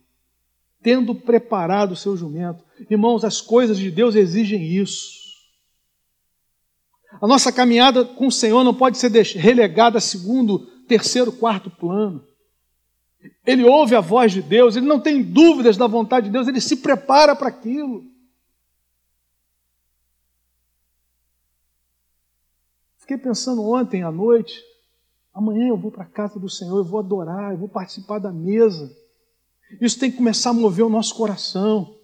tendo 0.82 1.14
preparado 1.14 1.92
o 1.92 1.96
seu 1.96 2.16
jumento, 2.16 2.64
irmãos, 2.88 3.24
as 3.24 3.42
coisas 3.42 3.76
de 3.76 3.90
Deus 3.90 4.14
exigem 4.14 4.62
isso. 4.62 5.26
A 7.20 7.26
nossa 7.26 7.52
caminhada 7.52 8.06
com 8.06 8.26
o 8.26 8.32
Senhor 8.32 8.64
não 8.64 8.72
pode 8.72 8.96
ser 8.96 9.10
relegada 9.36 10.00
segundo, 10.00 10.66
terceiro, 10.86 11.32
quarto 11.32 11.70
plano. 11.70 12.24
Ele 13.44 13.64
ouve 13.64 13.94
a 13.94 14.00
voz 14.00 14.32
de 14.32 14.42
Deus, 14.42 14.76
ele 14.76 14.86
não 14.86 15.00
tem 15.00 15.22
dúvidas 15.22 15.76
da 15.76 15.86
vontade 15.86 16.26
de 16.26 16.32
Deus, 16.32 16.48
ele 16.48 16.60
se 16.60 16.76
prepara 16.76 17.34
para 17.34 17.48
aquilo. 17.48 18.04
Fiquei 22.98 23.16
pensando 23.16 23.62
ontem 23.62 24.02
à 24.02 24.10
noite, 24.10 24.60
amanhã 25.32 25.68
eu 25.68 25.76
vou 25.76 25.92
para 25.92 26.02
a 26.02 26.08
casa 26.08 26.40
do 26.40 26.48
Senhor, 26.48 26.78
eu 26.78 26.84
vou 26.84 26.98
adorar, 26.98 27.52
eu 27.52 27.58
vou 27.58 27.68
participar 27.68 28.18
da 28.18 28.32
mesa. 28.32 28.90
Isso 29.80 29.98
tem 29.98 30.10
que 30.10 30.16
começar 30.16 30.50
a 30.50 30.54
mover 30.54 30.84
o 30.84 30.90
nosso 30.90 31.14
coração. 31.14 31.94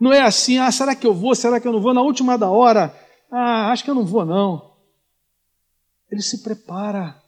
Não 0.00 0.12
é 0.12 0.20
assim, 0.20 0.58
ah, 0.58 0.70
será 0.72 0.94
que 0.96 1.06
eu 1.06 1.14
vou, 1.14 1.34
será 1.34 1.60
que 1.60 1.68
eu 1.68 1.72
não 1.72 1.80
vou? 1.80 1.94
Na 1.94 2.02
última 2.02 2.36
da 2.36 2.50
hora, 2.50 2.94
ah, 3.30 3.70
acho 3.70 3.84
que 3.84 3.90
eu 3.90 3.94
não 3.94 4.04
vou 4.04 4.24
não. 4.24 4.73
Ele 6.14 6.22
se 6.22 6.44
prepara, 6.44 7.20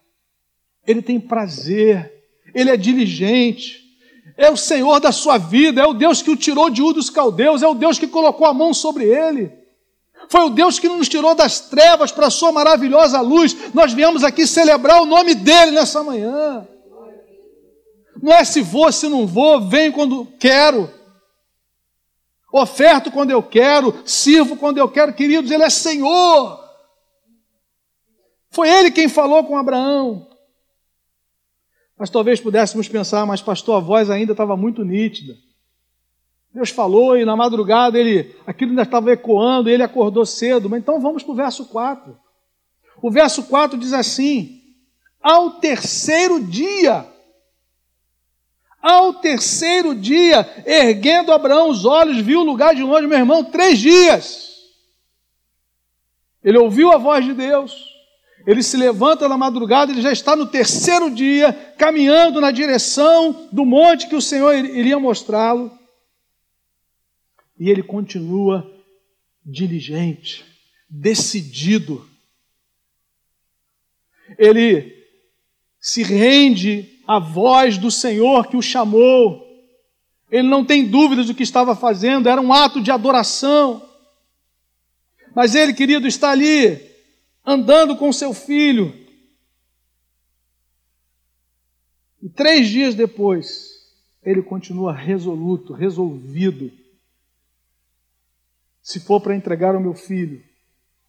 ele 0.87 1.02
tem 1.02 1.19
prazer, 1.19 2.23
ele 2.55 2.71
é 2.71 2.76
diligente, 2.76 3.83
é 4.37 4.49
o 4.49 4.57
Senhor 4.57 5.00
da 5.00 5.11
sua 5.11 5.38
vida, 5.38 5.81
é 5.81 5.85
o 5.85 5.93
Deus 5.93 6.23
que 6.23 6.31
o 6.31 6.37
tirou 6.37 6.71
de 6.71 6.81
Ur 6.81 6.93
dos 6.93 7.11
caldeus, 7.11 7.64
é 7.64 7.66
o 7.66 7.75
Deus 7.75 7.99
que 7.99 8.07
colocou 8.07 8.47
a 8.47 8.55
mão 8.55 8.73
sobre 8.73 9.07
ele. 9.07 9.52
Foi 10.28 10.43
o 10.43 10.50
Deus 10.50 10.78
que 10.78 10.88
nos 10.88 11.09
tirou 11.09 11.35
das 11.35 11.59
trevas 11.59 12.12
para 12.12 12.28
a 12.28 12.31
sua 12.31 12.52
maravilhosa 12.52 13.21
luz. 13.21 13.57
Nós 13.75 13.93
viemos 13.93 14.23
aqui 14.23 14.47
celebrar 14.47 15.02
o 15.02 15.07
nome 15.07 15.35
dele 15.35 15.73
nessa 15.73 16.05
manhã. 16.05 16.64
Não 18.23 18.33
é 18.33 18.45
se 18.45 18.62
vou, 18.62 18.93
se 18.93 19.09
não 19.09 19.26
vou, 19.26 19.69
venho 19.69 19.93
quando 19.93 20.28
quero. 20.38 20.88
Oferto 22.52 23.11
quando 23.11 23.33
eu 23.33 23.43
quero, 23.43 24.00
sirvo 24.05 24.57
quando 24.57 24.78
eu 24.78 24.88
quero. 24.88 25.12
Queridos, 25.12 25.50
ele 25.50 25.64
é 25.64 25.71
Senhor. 25.71 26.65
Foi 28.56 28.70
ele 28.70 28.90
quem 28.90 29.06
falou 29.06 29.44
com 29.44 29.58
Abraão. 29.58 30.30
Mas 31.98 32.08
talvez 32.08 32.40
pudéssemos 32.40 32.88
pensar, 32.88 33.26
mas 33.26 33.42
pastor, 33.42 33.76
a 33.76 33.80
voz 33.80 34.08
ainda 34.08 34.32
estava 34.32 34.56
muito 34.56 34.82
nítida. 34.82 35.36
Deus 36.54 36.70
falou 36.70 37.18
e 37.18 37.26
na 37.26 37.36
madrugada 37.36 37.98
ele, 37.98 38.34
aquilo 38.46 38.70
ainda 38.70 38.84
estava 38.84 39.12
ecoando, 39.12 39.68
ele 39.68 39.82
acordou 39.82 40.25
cedo. 40.25 40.70
Mas 40.70 40.80
então 40.80 40.98
vamos 40.98 41.22
para 41.22 41.32
o 41.32 41.36
verso 41.36 41.66
4. 41.66 42.18
O 43.02 43.10
verso 43.10 43.42
4 43.42 43.78
diz 43.78 43.92
assim: 43.92 44.62
Ao 45.20 45.50
terceiro 45.60 46.42
dia, 46.42 47.06
ao 48.80 49.12
terceiro 49.12 49.94
dia, 49.94 50.48
erguendo 50.64 51.30
Abraão 51.30 51.68
os 51.68 51.84
olhos, 51.84 52.16
viu 52.20 52.40
o 52.40 52.44
lugar 52.44 52.75
de 52.75 52.82
longe, 52.82 53.06
meu 53.06 53.18
irmão, 53.18 53.44
três 53.44 53.78
dias. 53.78 54.62
Ele 56.42 56.56
ouviu 56.56 56.90
a 56.90 56.96
voz 56.96 57.22
de 57.22 57.34
Deus, 57.34 57.95
ele 58.46 58.62
se 58.62 58.76
levanta 58.76 59.28
na 59.28 59.36
madrugada, 59.36 59.90
ele 59.90 60.00
já 60.00 60.12
está 60.12 60.36
no 60.36 60.46
terceiro 60.46 61.10
dia, 61.10 61.52
caminhando 61.76 62.40
na 62.40 62.52
direção 62.52 63.48
do 63.50 63.66
monte 63.66 64.08
que 64.08 64.14
o 64.14 64.22
Senhor 64.22 64.54
iria 64.54 65.00
mostrá-lo. 65.00 65.76
E 67.58 67.68
ele 67.68 67.82
continua 67.82 68.70
diligente, 69.44 70.44
decidido. 70.88 72.08
Ele 74.38 74.94
se 75.80 76.04
rende 76.04 77.00
à 77.04 77.18
voz 77.18 77.76
do 77.76 77.90
Senhor 77.90 78.46
que 78.46 78.56
o 78.56 78.62
chamou. 78.62 79.44
Ele 80.30 80.46
não 80.46 80.64
tem 80.64 80.86
dúvidas 80.86 81.26
do 81.26 81.34
que 81.34 81.42
estava 81.42 81.74
fazendo, 81.74 82.28
era 82.28 82.40
um 82.40 82.52
ato 82.52 82.80
de 82.80 82.92
adoração. 82.92 83.82
Mas 85.34 85.56
ele, 85.56 85.74
querido, 85.74 86.06
está 86.06 86.30
ali, 86.30 86.95
andando 87.46 87.96
com 87.96 88.12
seu 88.12 88.34
filho. 88.34 88.92
E 92.20 92.28
três 92.28 92.68
dias 92.68 92.94
depois, 92.96 93.94
ele 94.20 94.42
continua 94.42 94.92
resoluto, 94.92 95.72
resolvido. 95.72 96.72
Se 98.82 98.98
for 98.98 99.20
para 99.20 99.36
entregar 99.36 99.76
o 99.76 99.80
meu 99.80 99.94
filho, 99.94 100.42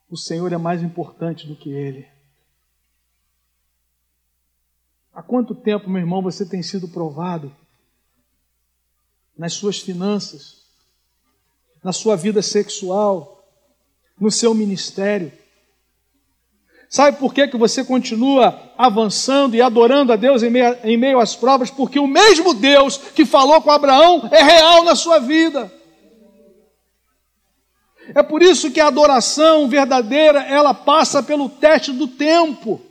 o 0.09 0.15
Senhor 0.15 0.53
é 0.53 0.57
mais 0.57 0.83
importante 0.83 1.47
do 1.47 1.55
que 1.55 1.71
ele. 1.71 2.07
Há 5.11 5.23
quanto 5.23 5.55
tempo, 5.55 5.89
meu 5.89 5.99
irmão, 5.99 6.21
você 6.21 6.45
tem 6.45 6.61
sido 6.61 6.87
provado 6.87 7.55
nas 9.35 9.53
suas 9.53 9.79
finanças, 9.79 10.67
na 11.83 11.91
sua 11.91 12.15
vida 12.15 12.43
sexual, 12.43 13.43
no 14.19 14.29
seu 14.29 14.53
ministério? 14.53 15.31
Sabe 16.89 17.17
por 17.17 17.33
que, 17.33 17.47
que 17.47 17.57
você 17.57 17.83
continua 17.83 18.71
avançando 18.77 19.55
e 19.55 19.61
adorando 19.61 20.13
a 20.13 20.15
Deus 20.15 20.41
em 20.41 20.49
meio, 20.49 20.77
em 20.83 20.95
meio 20.95 21.19
às 21.19 21.35
provas? 21.35 21.69
Porque 21.69 21.99
o 21.99 22.07
mesmo 22.07 22.53
Deus 22.53 22.97
que 22.97 23.25
falou 23.25 23.61
com 23.61 23.69
Abraão 23.69 24.29
é 24.31 24.41
real 24.41 24.83
na 24.83 24.95
sua 24.95 25.19
vida. 25.19 25.71
É 28.15 28.23
por 28.23 28.41
isso 28.41 28.71
que 28.71 28.79
a 28.79 28.87
adoração 28.87 29.67
verdadeira, 29.67 30.41
ela 30.43 30.73
passa 30.73 31.21
pelo 31.21 31.49
teste 31.49 31.91
do 31.91 32.07
tempo. 32.07 32.81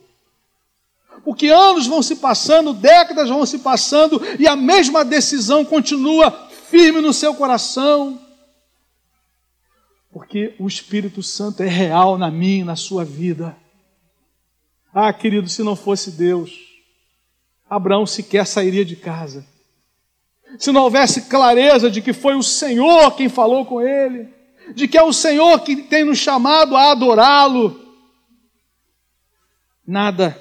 Porque 1.25 1.49
anos 1.49 1.87
vão 1.87 2.03
se 2.03 2.17
passando, 2.17 2.75
décadas 2.75 3.29
vão 3.29 3.45
se 3.47 3.59
passando 3.59 4.21
e 4.39 4.47
a 4.47 4.55
mesma 4.55 5.05
decisão 5.05 5.65
continua 5.65 6.31
firme 6.69 7.01
no 7.01 7.15
seu 7.15 7.35
coração. 7.35 8.21
Porque 10.13 10.55
o 10.59 10.69
Espírito 10.69 11.23
Santo 11.23 11.63
é 11.63 11.67
real 11.67 12.19
na 12.19 12.31
minha 12.31 12.65
na 12.65 12.77
sua 12.77 13.05
vida. 13.05 13.57
Ah, 14.99 15.13
querido, 15.13 15.47
se 15.47 15.63
não 15.63 15.77
fosse 15.77 16.11
Deus, 16.11 16.59
Abraão 17.69 18.07
sequer 18.07 18.47
sairia 18.47 18.83
de 18.83 18.97
casa. 18.97 19.45
Se 20.59 20.73
não 20.73 20.85
houvesse 20.85 21.29
clareza 21.29 21.91
de 21.91 22.01
que 22.01 22.15
foi 22.15 22.35
o 22.35 22.43
Senhor 22.43 23.15
quem 23.15 23.29
falou 23.29 23.67
com 23.67 23.83
ele, 23.83 24.27
de 24.75 24.89
que 24.89 24.97
é 24.97 25.03
o 25.03 25.13
Senhor 25.13 25.61
que 25.61 25.77
tem 25.77 26.03
nos 26.03 26.17
chamado 26.17 26.75
a 26.75 26.93
adorá-lo, 26.93 27.79
nada 29.87 30.41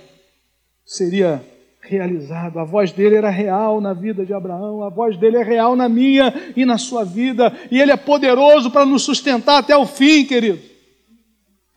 seria 0.86 1.46
realizado. 1.82 2.58
A 2.58 2.64
voz 2.64 2.94
dele 2.94 3.16
era 3.16 3.30
real 3.30 3.82
na 3.82 3.92
vida 3.92 4.26
de 4.26 4.34
Abraão, 4.34 4.86
a 4.86 4.90
voz 4.90 5.18
dele 5.18 5.36
é 5.36 5.44
real 5.44 5.76
na 5.76 5.90
minha 5.90 6.34
e 6.56 6.64
na 6.64 6.78
sua 6.78 7.04
vida, 7.04 7.52
e 7.70 7.82
ele 7.82 7.92
é 7.92 7.98
poderoso 7.98 8.72
para 8.72 8.86
nos 8.86 9.04
sustentar 9.04 9.58
até 9.58 9.76
o 9.76 9.86
fim, 9.86 10.24
querido. 10.24 10.62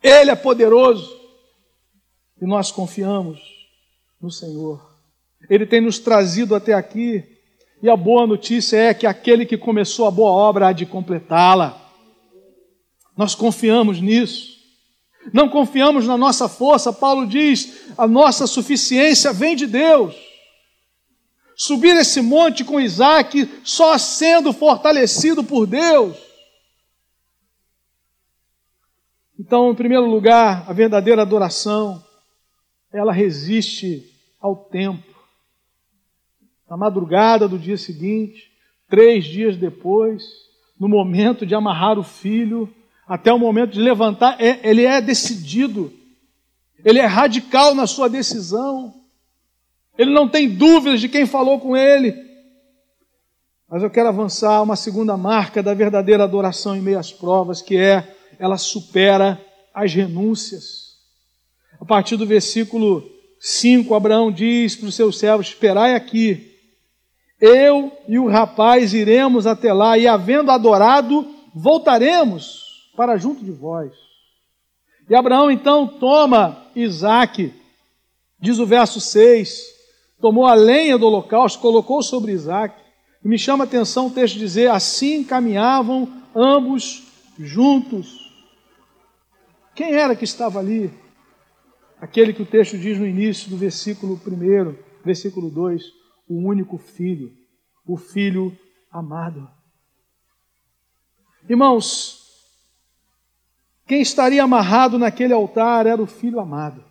Ele 0.01 0.31
é 0.31 0.35
poderoso. 0.35 1.18
E 2.41 2.45
nós 2.45 2.71
confiamos 2.71 3.39
no 4.21 4.31
Senhor. 4.31 4.89
Ele 5.49 5.65
tem 5.65 5.81
nos 5.81 5.99
trazido 5.99 6.55
até 6.55 6.73
aqui. 6.73 7.23
E 7.81 7.89
a 7.89 7.95
boa 7.95 8.27
notícia 8.27 8.77
é 8.77 8.93
que 8.93 9.07
aquele 9.07 9.45
que 9.45 9.57
começou 9.57 10.05
a 10.05 10.11
boa 10.11 10.31
obra 10.31 10.67
há 10.67 10.71
de 10.71 10.85
completá-la. 10.85 11.79
Nós 13.15 13.35
confiamos 13.35 14.01
nisso. 14.01 14.57
Não 15.33 15.49
confiamos 15.49 16.07
na 16.07 16.17
nossa 16.17 16.47
força. 16.47 16.91
Paulo 16.91 17.27
diz: 17.27 17.91
a 17.97 18.07
nossa 18.07 18.47
suficiência 18.47 19.33
vem 19.33 19.55
de 19.55 19.67
Deus. 19.67 20.15
Subir 21.55 21.95
esse 21.97 22.21
monte 22.21 22.63
com 22.63 22.79
Isaac 22.79 23.49
só 23.65 23.97
sendo 23.97 24.53
fortalecido 24.53 25.43
por 25.43 25.67
Deus. 25.67 26.15
Então, 29.37 29.71
em 29.71 29.75
primeiro 29.75 30.05
lugar, 30.05 30.65
a 30.67 30.73
verdadeira 30.73 31.21
adoração 31.21 32.03
ela 32.91 33.13
resiste 33.13 34.03
ao 34.39 34.55
tempo. 34.55 35.15
Na 36.69 36.77
madrugada 36.77 37.47
do 37.47 37.57
dia 37.57 37.77
seguinte, 37.77 38.51
três 38.89 39.25
dias 39.25 39.57
depois, 39.57 40.23
no 40.79 40.87
momento 40.87 41.45
de 41.45 41.55
amarrar 41.55 41.99
o 41.99 42.03
filho, 42.03 42.73
até 43.07 43.33
o 43.33 43.39
momento 43.39 43.71
de 43.71 43.81
levantar, 43.81 44.39
é, 44.39 44.59
ele 44.63 44.85
é 44.85 45.01
decidido, 45.01 45.91
ele 46.85 46.99
é 46.99 47.05
radical 47.05 47.73
na 47.73 47.87
sua 47.87 48.07
decisão, 48.07 48.93
ele 49.97 50.13
não 50.13 50.29
tem 50.29 50.47
dúvidas 50.47 51.01
de 51.01 51.09
quem 51.09 51.25
falou 51.25 51.59
com 51.59 51.75
ele. 51.75 52.15
Mas 53.67 53.83
eu 53.83 53.89
quero 53.89 54.09
avançar 54.09 54.63
uma 54.63 54.75
segunda 54.75 55.17
marca 55.17 55.61
da 55.61 55.73
verdadeira 55.73 56.23
adoração 56.23 56.75
em 56.75 56.81
meio 56.81 56.97
às 56.97 57.11
provas, 57.11 57.61
que 57.61 57.77
é 57.77 58.15
ela 58.39 58.57
supera 58.57 59.39
as 59.73 59.93
renúncias. 59.93 60.88
A 61.79 61.85
partir 61.85 62.17
do 62.17 62.25
versículo 62.25 63.09
5, 63.39 63.93
Abraão 63.95 64.31
diz 64.31 64.75
para 64.75 64.87
os 64.89 64.95
seus 64.95 65.17
servos: 65.17 65.47
Esperai 65.47 65.95
aqui, 65.95 66.55
eu 67.39 67.91
e 68.07 68.19
o 68.19 68.27
rapaz 68.27 68.93
iremos 68.93 69.47
até 69.47 69.71
lá, 69.71 69.97
e 69.97 70.07
havendo 70.07 70.51
adorado, 70.51 71.25
voltaremos 71.53 72.91
para 72.95 73.17
junto 73.17 73.43
de 73.43 73.51
vós. 73.51 73.93
E 75.09 75.15
Abraão 75.15 75.49
então 75.49 75.87
toma 75.87 76.65
Isaac, 76.75 77.53
diz 78.39 78.59
o 78.59 78.65
verso 78.65 78.99
6, 78.99 79.63
tomou 80.21 80.45
a 80.45 80.53
lenha 80.53 80.97
do 80.97 81.07
holocausto, 81.07 81.59
colocou 81.59 82.03
sobre 82.03 82.33
Isaac. 82.33 82.75
E 83.23 83.27
me 83.27 83.37
chama 83.37 83.63
a 83.63 83.67
atenção 83.67 84.07
o 84.07 84.11
texto 84.11 84.37
dizer: 84.37 84.69
assim 84.69 85.23
caminhavam 85.23 86.07
ambos 86.35 87.03
juntos. 87.37 88.29
Quem 89.73 89.93
era 89.93 90.15
que 90.15 90.25
estava 90.25 90.59
ali? 90.59 90.91
Aquele 91.99 92.33
que 92.33 92.41
o 92.41 92.45
texto 92.45 92.77
diz 92.77 92.97
no 92.97 93.05
início 93.05 93.49
do 93.49 93.57
versículo 93.57 94.19
1, 94.25 94.75
versículo 95.03 95.49
2, 95.49 95.83
o 96.27 96.35
único 96.35 96.77
filho, 96.77 97.35
o 97.85 97.97
filho 97.97 98.57
amado. 98.89 99.49
Irmãos, 101.49 102.19
quem 103.85 104.01
estaria 104.01 104.43
amarrado 104.43 104.97
naquele 104.97 105.33
altar 105.33 105.87
era 105.87 106.01
o 106.01 106.07
filho 106.07 106.39
amado. 106.39 106.85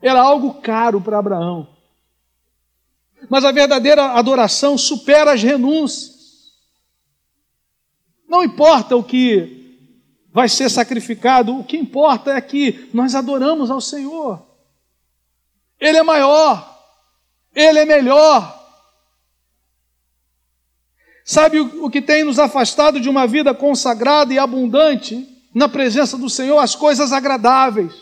Era 0.00 0.20
algo 0.20 0.60
caro 0.60 1.00
para 1.00 1.18
Abraão. 1.18 1.68
Mas 3.28 3.44
a 3.44 3.52
verdadeira 3.52 4.12
adoração 4.12 4.76
supera 4.76 5.32
as 5.32 5.42
renúncias. 5.42 6.50
Não 8.26 8.42
importa 8.42 8.96
o 8.96 9.04
que 9.04 9.61
vai 10.32 10.48
ser 10.48 10.70
sacrificado, 10.70 11.58
o 11.58 11.62
que 11.62 11.76
importa 11.76 12.32
é 12.32 12.40
que 12.40 12.88
nós 12.94 13.14
adoramos 13.14 13.70
ao 13.70 13.80
Senhor. 13.80 14.42
Ele 15.78 15.98
é 15.98 16.02
maior, 16.02 16.78
Ele 17.54 17.80
é 17.80 17.84
melhor. 17.84 18.60
Sabe 21.24 21.60
o, 21.60 21.90
que 21.90 22.00
tem 22.00 22.24
nos 22.24 22.38
afastado 22.38 22.98
de 22.98 23.08
uma 23.08 23.26
vida 23.26 23.54
consagrada 23.54 24.32
e 24.32 24.38
abundante 24.38 25.28
na 25.54 25.68
presença 25.68 26.16
do 26.16 26.30
Senhor? 26.30 26.58
As 26.58 26.74
coisas 26.74 27.12
agradáveis, 27.12 27.92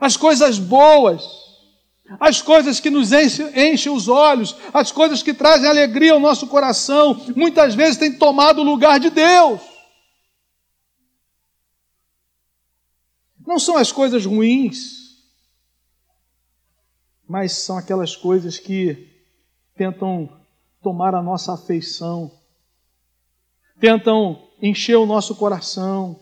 as 0.00 0.16
coisas 0.16 0.58
boas, 0.58 1.22
as 2.18 2.40
coisas 2.40 2.80
que 2.80 2.90
nos 2.90 3.12
enchem, 3.12 3.92
os 3.92 4.08
olhos, 4.08 4.56
as 4.72 4.90
coisas 4.90 5.22
que 5.22 5.34
trazem 5.34 5.68
alegria 5.68 6.12
ao 6.12 6.20
nosso 6.20 6.46
coração, 6.46 7.20
muitas 7.36 7.74
vezes 7.74 7.98
têm 7.98 8.12
tomado 8.12 8.60
o 8.60 8.64
lugar 8.64 8.98
de 8.98 9.10
Deus. 9.10 9.75
Não 13.46 13.60
são 13.60 13.76
as 13.76 13.92
coisas 13.92 14.26
ruins, 14.26 15.14
mas 17.28 17.52
são 17.52 17.78
aquelas 17.78 18.16
coisas 18.16 18.58
que 18.58 19.08
tentam 19.76 20.28
tomar 20.82 21.14
a 21.14 21.22
nossa 21.22 21.54
afeição, 21.54 22.30
tentam 23.78 24.42
encher 24.60 24.96
o 24.96 25.06
nosso 25.06 25.36
coração. 25.36 26.18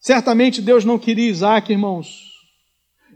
Certamente 0.00 0.60
Deus 0.60 0.84
não 0.84 0.98
queria 0.98 1.28
Isaac, 1.28 1.72
irmãos. 1.72 2.28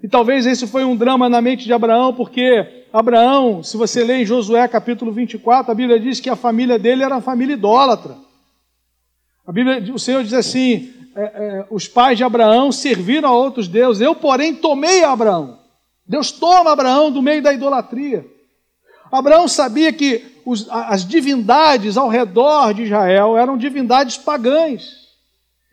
E 0.02 0.08
talvez 0.08 0.46
esse 0.46 0.66
foi 0.66 0.84
um 0.84 0.96
drama 0.96 1.28
na 1.28 1.40
mente 1.40 1.64
de 1.64 1.72
Abraão, 1.72 2.14
porque 2.14 2.86
Abraão, 2.92 3.62
se 3.62 3.76
você 3.76 4.04
lê 4.04 4.22
em 4.22 4.26
Josué 4.26 4.66
capítulo 4.68 5.12
24, 5.12 5.70
a 5.70 5.74
Bíblia 5.74 5.98
diz 5.98 6.20
que 6.20 6.28
a 6.28 6.36
família 6.36 6.78
dele 6.78 7.02
era 7.02 7.14
uma 7.14 7.20
família 7.20 7.54
idólatra. 7.54 8.16
A 9.46 9.52
Bíblia, 9.52 9.94
o 9.94 9.98
Senhor 9.98 10.22
diz 10.22 10.32
assim: 10.32 11.01
é, 11.14 11.22
é, 11.22 11.66
os 11.70 11.86
pais 11.86 12.16
de 12.16 12.24
Abraão 12.24 12.72
serviram 12.72 13.28
a 13.28 13.32
outros 13.32 13.68
deuses. 13.68 14.00
Eu, 14.00 14.14
porém, 14.14 14.54
tomei 14.54 15.04
Abraão. 15.04 15.58
Deus 16.06 16.30
toma 16.30 16.72
Abraão 16.72 17.10
do 17.10 17.22
meio 17.22 17.42
da 17.42 17.52
idolatria. 17.52 18.26
Abraão 19.10 19.46
sabia 19.46 19.92
que 19.92 20.40
os, 20.44 20.68
as 20.70 21.06
divindades 21.06 21.96
ao 21.96 22.08
redor 22.08 22.72
de 22.72 22.84
Israel 22.84 23.36
eram 23.36 23.58
divindades 23.58 24.16
pagãs. 24.16 25.02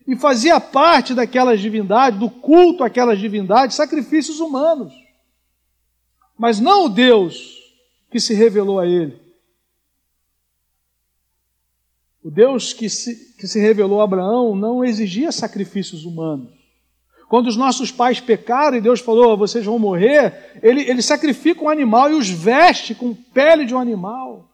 E 0.08 0.16
fazia 0.16 0.60
parte 0.60 1.14
daquelas 1.14 1.60
divindades, 1.60 2.20
do 2.20 2.30
culto 2.30 2.84
àquelas 2.84 3.20
divindades, 3.20 3.76
sacrifícios 3.76 4.40
humanos. 4.40 4.94
Mas 6.38 6.60
não 6.60 6.86
o 6.86 6.90
Deus 6.90 7.58
que 8.10 8.20
se 8.20 8.34
revelou 8.34 8.80
a 8.80 8.88
ele. 8.88 9.29
O 12.24 12.30
Deus 12.30 12.74
que 12.74 12.90
se, 12.90 13.34
que 13.38 13.48
se 13.48 13.60
revelou 13.60 14.02
a 14.02 14.04
Abraão 14.04 14.56
não 14.56 14.84
exigia 14.84 15.32
sacrifícios 15.32 16.04
humanos. 16.06 16.60
Quando 17.30 17.48
os 17.48 17.56
nossos 17.56 17.92
pais 17.92 18.20
pecaram 18.20 18.78
e 18.78 18.82
Deus 18.82 19.00
falou, 19.00 19.38
vocês 19.38 19.64
vão 19.64 19.78
morrer, 19.78 20.60
ele, 20.64 20.82
ele 20.82 21.02
sacrifica 21.02 21.64
um 21.64 21.70
animal 21.70 22.10
e 22.10 22.16
os 22.16 22.30
veste 22.30 22.96
com 22.96 23.14
pele 23.14 23.66
de 23.66 23.76
um 23.76 23.80
animal. 23.80 24.50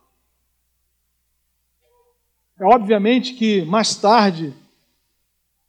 É 2.59 2.65
obviamente 2.65 3.33
que 3.33 3.63
mais 3.63 3.95
tarde 3.95 4.53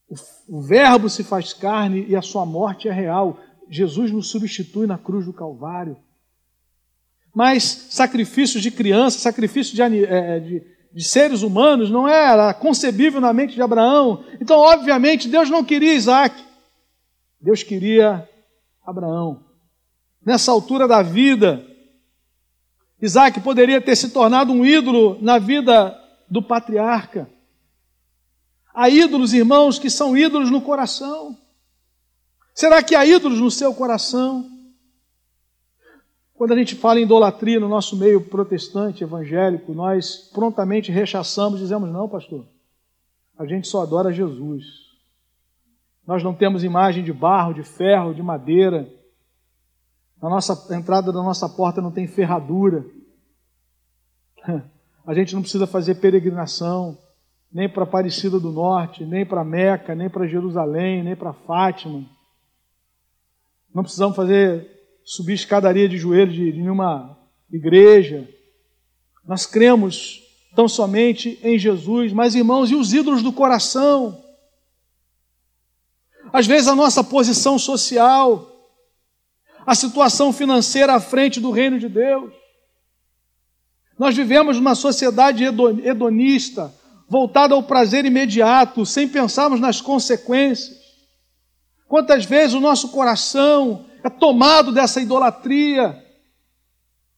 o, 0.09 0.15
o 0.59 0.63
Verbo 0.63 1.09
se 1.09 1.25
faz 1.25 1.53
carne 1.53 2.05
e 2.09 2.15
a 2.17 2.23
sua 2.23 2.45
morte 2.45 2.89
é 2.89 2.93
real. 2.93 3.39
Jesus 3.69 4.11
nos 4.11 4.29
substitui 4.29 4.87
na 4.87 4.99
cruz 4.99 5.27
do 5.27 5.33
Calvário. 5.33 5.97
Mas 7.35 7.65
sacrifícios 7.91 8.63
de 8.63 8.71
criança, 8.71 9.19
sacrifício 9.19 9.75
de, 9.75 9.83
é, 9.83 10.41
de, 10.41 10.63
de 10.97 11.05
seres 11.05 11.43
humanos 11.43 11.91
não 11.91 12.09
era 12.09 12.55
concebível 12.55 13.21
na 13.21 13.31
mente 13.31 13.55
de 13.55 13.61
Abraão. 13.61 14.25
Então, 14.41 14.57
obviamente, 14.57 15.29
Deus 15.29 15.51
não 15.51 15.63
queria 15.63 15.93
Isaac. 15.93 16.43
Deus 17.39 17.63
queria 17.63 18.27
Abraão. 18.83 19.45
Nessa 20.25 20.51
altura 20.51 20.89
da 20.89 21.03
vida, 21.03 21.63
Isaac 22.99 23.41
poderia 23.41 23.79
ter 23.79 23.95
se 23.95 24.09
tornado 24.09 24.51
um 24.51 24.65
ídolo 24.65 25.19
na 25.21 25.39
vida 25.39 25.95
do 26.31 26.43
patriarca. 26.43 27.29
Há 28.75 28.89
ídolos, 28.89 29.35
irmãos, 29.35 29.79
que 29.79 29.91
são 29.91 30.17
ídolos 30.17 30.51
no 30.51 30.63
coração. 30.63 31.37
Será 32.55 32.83
que 32.83 32.97
há 32.97 33.05
ídolos 33.05 33.39
no 33.39 33.51
seu 33.51 33.75
coração? 33.75 34.51
Quando 36.37 36.53
a 36.53 36.57
gente 36.57 36.77
fala 36.77 37.01
em 37.01 37.05
idolatria 37.05 37.59
no 37.59 37.69
nosso 37.69 37.97
meio 37.97 38.21
protestante, 38.21 39.03
evangélico, 39.03 39.73
nós 39.73 40.31
prontamente 40.35 40.93
rechaçamos, 40.93 41.61
dizemos: 41.61 41.91
não, 41.91 42.09
pastor, 42.09 42.45
a 43.39 43.47
gente 43.47 43.67
só 43.67 43.83
adora 43.83 44.13
Jesus. 44.13 44.65
Nós 46.07 46.23
não 46.23 46.35
temos 46.35 46.63
imagem 46.63 47.03
de 47.03 47.13
barro, 47.13 47.55
de 47.55 47.63
ferro, 47.63 48.15
de 48.15 48.23
madeira. 48.23 48.87
A 50.21 50.29
nossa 50.29 50.73
a 50.73 50.77
entrada 50.77 51.11
da 51.11 51.23
nossa 51.23 51.49
porta 51.49 51.81
não 51.81 51.91
tem 51.91 52.07
ferradura. 52.07 52.85
A 55.07 55.15
gente 55.15 55.37
não 55.37 55.43
precisa 55.43 55.69
fazer 55.69 56.01
peregrinação, 56.01 56.99
nem 57.53 57.69
para 57.69 57.85
Aparecida 57.85 58.41
do 58.41 58.51
Norte, 58.51 59.05
nem 59.05 59.25
para 59.25 59.45
Meca, 59.45 59.95
nem 59.95 60.11
para 60.11 60.27
Jerusalém, 60.27 61.05
nem 61.05 61.15
para 61.15 61.33
Fátima. 61.33 62.05
Não 63.73 63.85
precisamos 63.85 64.17
fazer 64.17 64.76
subir 65.07 65.33
escadaria 65.33 65.89
de 65.89 65.97
joelho 65.97 66.33
de, 66.33 66.53
nenhuma 66.53 67.19
igreja. 67.51 68.29
Nós 69.27 69.47
cremos 69.47 70.23
tão 70.55 70.69
somente 70.69 71.39
em 71.43 71.59
Jesus, 71.59 72.13
mas 72.13 72.35
irmãos, 72.35 72.71
e 72.71 72.75
os 72.75 72.93
ídolos 72.93 73.23
do 73.23 73.33
coração? 73.33 74.27
às 76.37 76.47
vezes 76.47 76.69
a 76.69 76.75
nossa 76.75 77.03
posição 77.03 77.59
social, 77.59 78.47
a 79.67 79.75
situação 79.75 80.35
financeira 80.35 80.95
à 80.95 81.01
frente 81.01 81.41
do 81.41 81.51
reino 81.51 81.79
de 81.79 81.89
Deus. 81.89 82.31
Nós 83.99 84.15
vivemos 84.15 84.59
numa 84.59 84.75
sociedade 84.75 85.45
hedonista, 85.45 86.75
voltada 87.09 87.55
ao 87.55 87.63
prazer 87.63 88.05
imediato, 88.05 88.85
sem 88.85 89.09
pensarmos 89.09 89.59
nas 89.59 89.81
consequências. 89.81 90.77
Quantas 91.89 92.27
vezes 92.27 92.55
o 92.55 92.61
nosso 92.61 92.91
coração 92.91 93.86
é 94.07 94.11
tomado 94.11 94.71
dessa 94.71 95.01
idolatria, 95.01 96.03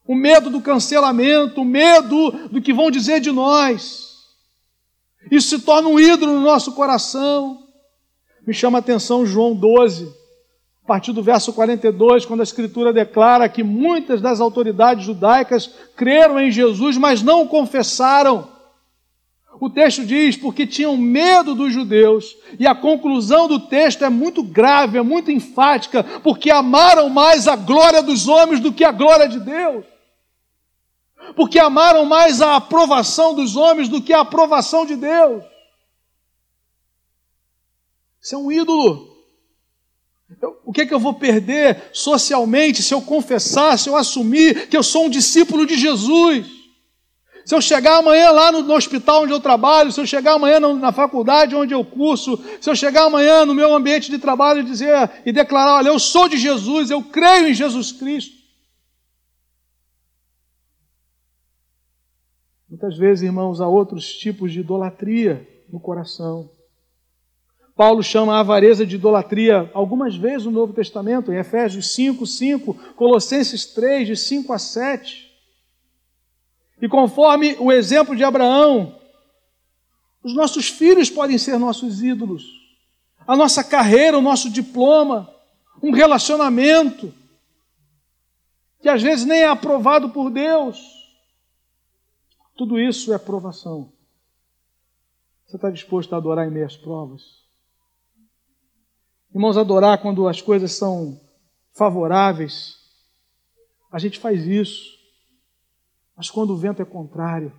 o 0.06 0.14
medo 0.14 0.48
do 0.48 0.60
cancelamento, 0.60 1.60
o 1.60 1.64
medo 1.64 2.30
do 2.50 2.62
que 2.62 2.72
vão 2.72 2.90
dizer 2.90 3.20
de 3.20 3.30
nós. 3.30 4.08
Isso 5.30 5.50
se 5.50 5.64
torna 5.64 5.88
um 5.88 6.00
ídolo 6.00 6.32
no 6.32 6.40
nosso 6.40 6.72
coração. 6.72 7.62
Me 8.46 8.54
chama 8.54 8.78
a 8.78 8.80
atenção 8.80 9.26
João 9.26 9.54
12, 9.54 10.10
a 10.82 10.86
partir 10.86 11.12
do 11.12 11.22
verso 11.22 11.52
42, 11.52 12.24
quando 12.24 12.40
a 12.40 12.44
Escritura 12.44 12.90
declara 12.90 13.50
que 13.50 13.62
muitas 13.62 14.22
das 14.22 14.40
autoridades 14.40 15.04
judaicas 15.04 15.70
creram 15.94 16.40
em 16.40 16.50
Jesus, 16.50 16.96
mas 16.96 17.20
não 17.22 17.42
o 17.42 17.48
confessaram. 17.48 18.48
O 19.60 19.68
texto 19.68 20.04
diz 20.04 20.36
porque 20.36 20.66
tinham 20.66 20.96
medo 20.96 21.54
dos 21.54 21.72
judeus, 21.72 22.36
e 22.58 22.66
a 22.66 22.74
conclusão 22.74 23.48
do 23.48 23.58
texto 23.58 24.04
é 24.04 24.08
muito 24.08 24.42
grave, 24.42 24.98
é 24.98 25.02
muito 25.02 25.30
enfática, 25.30 26.04
porque 26.22 26.50
amaram 26.50 27.08
mais 27.08 27.48
a 27.48 27.56
glória 27.56 28.02
dos 28.02 28.28
homens 28.28 28.60
do 28.60 28.72
que 28.72 28.84
a 28.84 28.92
glória 28.92 29.28
de 29.28 29.40
Deus. 29.40 29.84
Porque 31.34 31.58
amaram 31.58 32.04
mais 32.04 32.40
a 32.40 32.56
aprovação 32.56 33.34
dos 33.34 33.56
homens 33.56 33.88
do 33.88 34.00
que 34.00 34.12
a 34.12 34.20
aprovação 34.20 34.86
de 34.86 34.96
Deus. 34.96 35.42
Isso 38.22 38.34
é 38.34 38.38
um 38.38 38.52
ídolo. 38.52 39.08
Eu, 40.40 40.60
o 40.64 40.72
que, 40.72 40.82
é 40.82 40.86
que 40.86 40.94
eu 40.94 41.00
vou 41.00 41.14
perder 41.14 41.90
socialmente 41.92 42.82
se 42.82 42.94
eu 42.94 43.02
confessar, 43.02 43.78
se 43.78 43.88
eu 43.88 43.96
assumir 43.96 44.68
que 44.68 44.76
eu 44.76 44.82
sou 44.82 45.06
um 45.06 45.10
discípulo 45.10 45.66
de 45.66 45.76
Jesus? 45.76 46.57
Se 47.48 47.54
eu 47.54 47.62
chegar 47.62 47.96
amanhã 47.96 48.30
lá 48.30 48.52
no, 48.52 48.62
no 48.62 48.74
hospital 48.74 49.22
onde 49.22 49.32
eu 49.32 49.40
trabalho, 49.40 49.90
se 49.90 49.98
eu 49.98 50.06
chegar 50.06 50.34
amanhã 50.34 50.60
na, 50.60 50.74
na 50.74 50.92
faculdade 50.92 51.56
onde 51.56 51.72
eu 51.72 51.82
curso, 51.82 52.38
se 52.60 52.68
eu 52.68 52.76
chegar 52.76 53.04
amanhã 53.04 53.46
no 53.46 53.54
meu 53.54 53.74
ambiente 53.74 54.10
de 54.10 54.18
trabalho 54.18 54.60
e 54.60 54.64
dizer 54.64 55.10
e 55.24 55.32
declarar, 55.32 55.76
olha, 55.76 55.88
eu 55.88 55.98
sou 55.98 56.28
de 56.28 56.36
Jesus, 56.36 56.90
eu 56.90 57.02
creio 57.02 57.48
em 57.48 57.54
Jesus 57.54 57.90
Cristo. 57.90 58.36
Muitas 62.68 62.98
vezes, 62.98 63.24
irmãos, 63.24 63.62
há 63.62 63.66
outros 63.66 64.12
tipos 64.12 64.52
de 64.52 64.60
idolatria 64.60 65.48
no 65.72 65.80
coração. 65.80 66.50
Paulo 67.74 68.02
chama 68.02 68.36
a 68.36 68.40
avareza 68.40 68.84
de 68.84 68.96
idolatria 68.96 69.70
algumas 69.72 70.14
vezes 70.14 70.44
no 70.44 70.50
Novo 70.50 70.74
Testamento, 70.74 71.32
em 71.32 71.38
Efésios 71.38 71.94
5, 71.94 72.26
5, 72.26 72.74
Colossenses 72.94 73.64
3, 73.72 74.06
de 74.06 74.16
5 74.16 74.52
a 74.52 74.58
7. 74.58 75.27
E 76.80 76.88
conforme 76.88 77.56
o 77.58 77.72
exemplo 77.72 78.14
de 78.14 78.22
Abraão, 78.22 78.98
os 80.22 80.34
nossos 80.34 80.68
filhos 80.68 81.10
podem 81.10 81.38
ser 81.38 81.58
nossos 81.58 82.02
ídolos, 82.02 82.44
a 83.26 83.36
nossa 83.36 83.62
carreira, 83.62 84.18
o 84.18 84.22
nosso 84.22 84.50
diploma, 84.50 85.32
um 85.82 85.92
relacionamento, 85.92 87.12
que 88.80 88.88
às 88.88 89.02
vezes 89.02 89.24
nem 89.24 89.40
é 89.40 89.48
aprovado 89.48 90.10
por 90.10 90.30
Deus. 90.30 90.78
Tudo 92.56 92.78
isso 92.78 93.12
é 93.12 93.16
aprovação. 93.16 93.92
Você 95.46 95.56
está 95.56 95.70
disposto 95.70 96.12
a 96.14 96.18
adorar 96.18 96.46
em 96.46 96.50
meio 96.50 96.66
às 96.66 96.76
provas? 96.76 97.22
Irmãos, 99.34 99.56
adorar 99.56 100.00
quando 100.02 100.26
as 100.26 100.40
coisas 100.40 100.72
são 100.72 101.20
favoráveis, 101.72 102.76
a 103.90 103.98
gente 103.98 104.18
faz 104.18 104.44
isso. 104.44 104.97
Mas 106.18 106.28
quando 106.28 106.50
o 106.50 106.56
vento 106.56 106.82
é 106.82 106.84
contrário, 106.84 107.52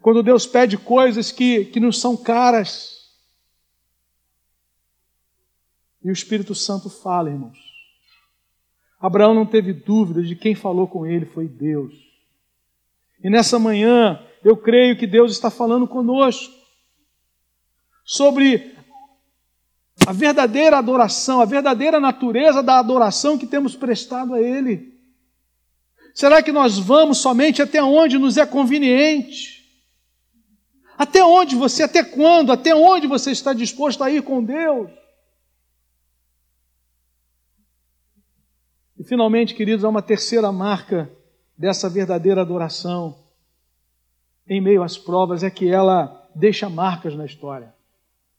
quando 0.00 0.22
Deus 0.22 0.46
pede 0.46 0.78
coisas 0.78 1.32
que, 1.32 1.64
que 1.64 1.80
nos 1.80 2.00
são 2.00 2.16
caras, 2.16 3.10
e 6.02 6.08
o 6.08 6.12
Espírito 6.12 6.54
Santo 6.54 6.88
fala, 6.88 7.28
irmãos. 7.28 7.58
Abraão 9.00 9.34
não 9.34 9.44
teve 9.44 9.72
dúvida 9.72 10.22
de 10.22 10.36
quem 10.36 10.54
falou 10.54 10.86
com 10.86 11.04
ele 11.04 11.26
foi 11.26 11.48
Deus. 11.48 11.92
E 13.22 13.28
nessa 13.28 13.58
manhã, 13.58 14.24
eu 14.44 14.56
creio 14.56 14.96
que 14.96 15.06
Deus 15.06 15.32
está 15.32 15.50
falando 15.50 15.88
conosco 15.88 16.54
sobre 18.04 18.76
a 20.06 20.12
verdadeira 20.12 20.78
adoração, 20.78 21.40
a 21.40 21.44
verdadeira 21.44 21.98
natureza 21.98 22.62
da 22.62 22.78
adoração 22.78 23.36
que 23.36 23.46
temos 23.46 23.74
prestado 23.74 24.34
a 24.34 24.40
Ele? 24.40 24.89
Será 26.14 26.42
que 26.42 26.52
nós 26.52 26.78
vamos 26.78 27.18
somente 27.18 27.62
até 27.62 27.82
onde 27.82 28.18
nos 28.18 28.36
é 28.36 28.46
conveniente? 28.46 29.60
Até 30.98 31.24
onde 31.24 31.56
você, 31.56 31.82
até 31.82 32.04
quando, 32.04 32.52
até 32.52 32.74
onde 32.74 33.06
você 33.06 33.30
está 33.30 33.52
disposto 33.52 34.04
a 34.04 34.10
ir 34.10 34.22
com 34.22 34.44
Deus? 34.44 34.90
E 38.98 39.04
finalmente, 39.04 39.54
queridos, 39.54 39.84
há 39.84 39.88
uma 39.88 40.02
terceira 40.02 40.52
marca 40.52 41.10
dessa 41.56 41.88
verdadeira 41.88 42.42
adoração 42.42 43.18
em 44.46 44.60
meio 44.60 44.82
às 44.82 44.98
provas 44.98 45.44
é 45.44 45.50
que 45.50 45.68
ela 45.68 46.28
deixa 46.34 46.68
marcas 46.68 47.14
na 47.14 47.24
história. 47.24 47.72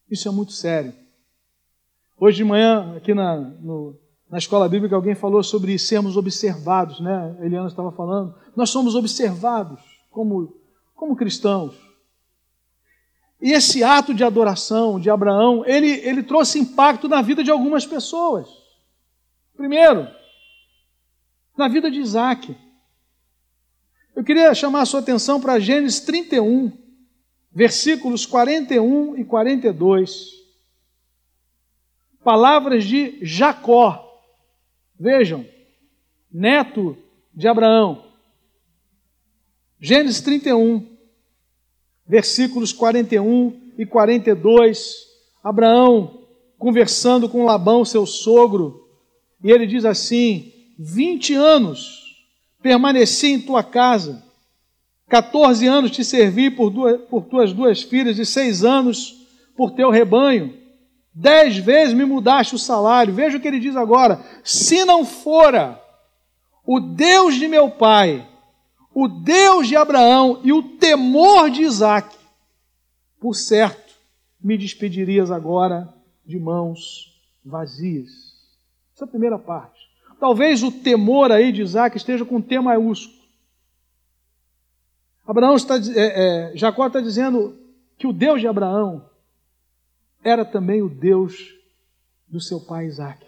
Isso 0.10 0.28
é 0.28 0.32
muito 0.32 0.52
sério. 0.52 0.94
Hoje 2.18 2.38
de 2.38 2.44
manhã, 2.44 2.98
aqui 2.98 3.14
na, 3.14 3.38
no, 3.38 3.98
na 4.32 4.38
escola 4.38 4.70
bíblica, 4.70 4.96
alguém 4.96 5.14
falou 5.14 5.44
sobre 5.44 5.78
sermos 5.78 6.16
observados, 6.16 7.02
né? 7.02 7.36
A 7.38 7.46
Eliana 7.46 7.68
estava 7.68 7.92
falando. 7.92 8.34
Nós 8.56 8.70
somos 8.70 8.96
observados 8.96 9.82
como, 10.10 10.56
como 10.96 11.18
cristãos. 11.18 11.76
E 13.42 13.52
esse 13.52 13.84
ato 13.84 14.14
de 14.14 14.24
adoração 14.24 14.98
de 15.02 15.10
Abraão, 15.10 15.66
ele, 15.66 15.90
ele 16.08 16.24
trouxe 16.24 16.60
impacto 16.60 17.10
na 17.10 17.22
vida 17.22 17.44
de 17.44 17.52
algumas 17.52 17.86
pessoas. 17.86 18.48
Primeiro, 19.58 20.08
na 21.58 21.68
vida 21.68 21.92
de 21.92 22.00
Isaac. 22.00 22.56
Eu 24.16 24.24
queria 24.24 24.54
chamar 24.54 24.82
a 24.82 24.86
sua 24.86 25.02
atenção 25.02 25.42
para 25.42 25.60
Gênesis 25.60 26.00
31, 26.00 26.72
versículos 27.52 28.26
41 28.26 29.18
e 29.18 29.26
42, 29.26 30.26
palavras 32.24 32.86
de 32.86 33.20
Jacó. 33.22 34.08
Vejam, 35.02 35.44
neto 36.32 36.96
de 37.34 37.48
Abraão. 37.48 38.06
Gênesis 39.80 40.22
31, 40.22 40.96
versículos 42.08 42.72
41 42.72 43.72
e 43.80 43.84
42. 43.84 45.08
Abraão 45.44 46.22
conversando 46.56 47.28
com 47.28 47.46
Labão, 47.46 47.84
seu 47.84 48.06
sogro, 48.06 48.88
e 49.44 49.50
ele 49.50 49.66
diz 49.66 49.86
assim: 49.86 50.54
Vinte 50.78 51.34
anos 51.34 52.22
permaneci 52.62 53.32
em 53.32 53.42
tua 53.42 53.64
casa, 53.64 54.24
14 55.10 55.66
anos 55.66 55.90
te 55.90 56.06
servi 56.06 56.52
por, 56.52 56.70
duas, 56.70 57.02
por 57.10 57.24
tuas 57.24 57.52
duas 57.52 57.82
filhas, 57.82 58.20
e 58.20 58.26
seis 58.26 58.64
anos 58.64 59.16
por 59.58 59.72
teu 59.72 59.90
rebanho. 59.90 60.61
Dez 61.14 61.58
vezes 61.58 61.94
me 61.94 62.06
mudaste 62.06 62.56
o 62.56 62.60
salário. 62.60 63.14
Veja 63.14 63.38
o 63.38 63.42
que 63.42 63.48
ele 63.48 63.60
diz 63.60 63.76
agora: 63.76 64.20
se 64.44 64.86
não 64.86 65.06
fora 65.06 65.82
o 66.66 66.80
Deus 66.80 67.36
de 67.36 67.48
meu 67.48 67.70
pai, 67.70 68.28
o 68.94 69.08
Deus 69.08 69.68
de 69.68 69.76
Abraão 69.76 70.40
e 70.44 70.54
o 70.54 70.64
temor 70.64 71.50
de 71.50 71.64
Isaac, 71.64 72.16
por 73.20 73.36
certo, 73.36 73.94
me 74.40 74.58
despedirias 74.58 75.32
agora 75.32 75.94
de 76.26 76.40
mãos 76.40 77.20
vazias. 77.44 78.10
Essa 78.96 79.04
é 79.04 79.06
a 79.06 79.10
primeira 79.10 79.38
parte. 79.38 79.90
Talvez 80.20 80.64
o 80.64 80.72
temor 80.72 81.32
aí 81.32 81.52
de 81.52 81.62
Isaac 81.62 81.98
esteja 81.98 82.24
com 82.24 82.42
T 82.42 82.60
maiúsculo. 82.60 83.20
Abraão 85.26 85.56
está, 85.56 85.76
é, 85.76 85.82
é, 85.96 86.52
Jacó 86.56 86.88
está 86.88 87.00
dizendo 87.00 87.58
que 87.98 88.08
o 88.08 88.14
Deus 88.14 88.40
de 88.40 88.48
Abraão 88.48 89.10
era 90.24 90.46
também 90.46 90.82
o 90.82 90.90
Deus 90.90 91.54
do 92.28 92.40
seu 92.40 92.60
pai 92.60 92.86
Isaac. 92.86 93.26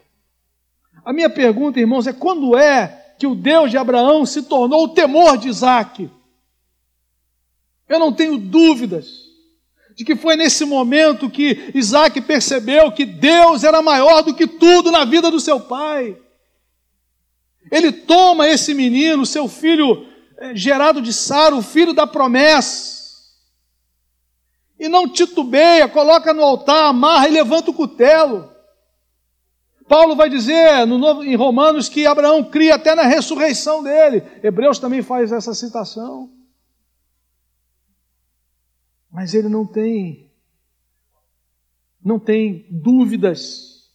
A 1.04 1.12
minha 1.12 1.30
pergunta, 1.30 1.80
irmãos, 1.80 2.08
é 2.08 2.14
quando 2.14 2.58
é 2.58 3.16
que 3.18 3.28
o 3.28 3.36
Deus 3.36 3.72
de 3.72 3.78
Abraão 3.78 4.26
se 4.26 4.44
tornou 4.44 4.86
o 4.86 4.90
temor 4.90 5.38
de 5.38 5.50
Isaac? 5.50 6.10
Eu 7.90 8.00
não 8.00 8.14
tenho 8.14 8.38
dúvidas 8.38 9.24
de 9.96 10.04
que 10.04 10.16
foi 10.16 10.36
nesse 10.36 10.66
momento 10.66 11.30
que 11.30 11.72
Isaac 11.76 12.20
percebeu 12.22 12.92
que 12.92 13.06
Deus 13.06 13.64
era 13.64 13.82
maior 13.82 14.24
do 14.24 14.34
que 14.34 14.48
tudo 14.48 14.92
na 14.92 15.06
vida 15.06 15.30
do 15.30 15.40
seu 15.40 15.60
pai. 15.60 16.18
Ele 17.72 17.92
toma 17.92 18.48
esse 18.48 18.74
menino, 18.74 19.26
seu 19.26 19.48
filho 19.48 20.06
eh, 20.38 20.56
gerado 20.56 21.02
de 21.02 21.14
Sara, 21.14 21.56
o 21.56 21.62
filho 21.62 21.94
da 21.94 22.08
promessa, 22.08 23.03
e 24.80 24.90
não 24.90 25.08
titubeia, 25.08 25.88
coloca 25.88 26.34
no 26.34 26.44
altar, 26.44 26.86
amarra 26.86 27.28
e 27.28 27.32
levanta 27.32 27.72
o 27.72 27.74
cutelo. 27.74 28.52
Paulo 29.88 30.16
vai 30.16 30.30
dizer 30.30 30.86
no 30.88 30.98
novo, 30.98 31.24
em 31.24 31.36
Romanos 31.36 31.90
que 31.90 32.06
Abraão 32.06 32.44
cria 32.44 32.76
até 32.76 32.96
na 32.96 33.04
ressurreição 33.04 33.84
dele. 33.84 34.24
Hebreus 34.42 34.80
também 34.80 35.02
faz 35.02 35.32
essa 35.32 35.54
citação. 35.54 36.30
Mas 39.12 39.34
ele 39.34 39.50
não 39.50 39.66
tem 39.66 40.32
não 42.04 42.20
tem 42.20 42.66
dúvidas. 42.70 43.90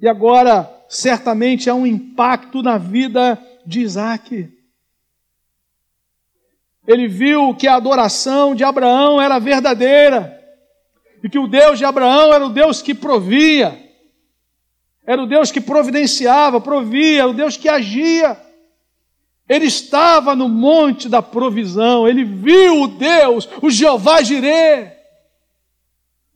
E 0.00 0.08
agora, 0.08 0.70
certamente 0.88 1.70
há 1.70 1.74
um 1.74 1.86
impacto 1.86 2.62
na 2.62 2.76
vida 2.76 3.40
de 3.64 3.80
Isaac. 3.80 4.52
Ele 6.86 7.08
viu 7.08 7.54
que 7.54 7.66
a 7.66 7.76
adoração 7.76 8.54
de 8.54 8.62
Abraão 8.62 9.20
era 9.20 9.38
verdadeira, 9.38 10.40
e 11.22 11.28
que 11.28 11.38
o 11.38 11.46
Deus 11.46 11.78
de 11.78 11.84
Abraão 11.84 12.32
era 12.34 12.44
o 12.44 12.50
Deus 12.50 12.82
que 12.82 12.94
provia, 12.94 13.82
era 15.06 15.22
o 15.22 15.26
Deus 15.26 15.50
que 15.50 15.60
providenciava, 15.60 16.60
provia, 16.60 17.20
era 17.20 17.28
o 17.28 17.34
Deus 17.34 17.56
que 17.56 17.68
agia. 17.68 18.38
Ele 19.48 19.66
estava 19.66 20.34
no 20.34 20.48
monte 20.48 21.08
da 21.08 21.20
provisão, 21.20 22.08
ele 22.08 22.24
viu 22.24 22.82
o 22.82 22.88
Deus, 22.88 23.48
o 23.60 23.70
Jeová 23.70 24.22
Jireh. 24.22 24.96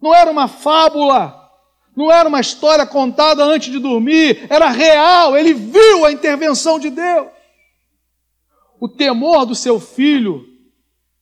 Não 0.00 0.14
era 0.14 0.30
uma 0.30 0.48
fábula, 0.48 1.50
não 1.96 2.12
era 2.12 2.28
uma 2.28 2.40
história 2.40 2.86
contada 2.86 3.42
antes 3.42 3.72
de 3.72 3.78
dormir, 3.78 4.46
era 4.48 4.68
real, 4.68 5.36
ele 5.36 5.52
viu 5.52 6.04
a 6.04 6.12
intervenção 6.12 6.78
de 6.78 6.90
Deus. 6.90 7.26
O 8.80 8.88
temor 8.88 9.44
do 9.44 9.54
seu 9.54 9.80
filho 9.80 10.46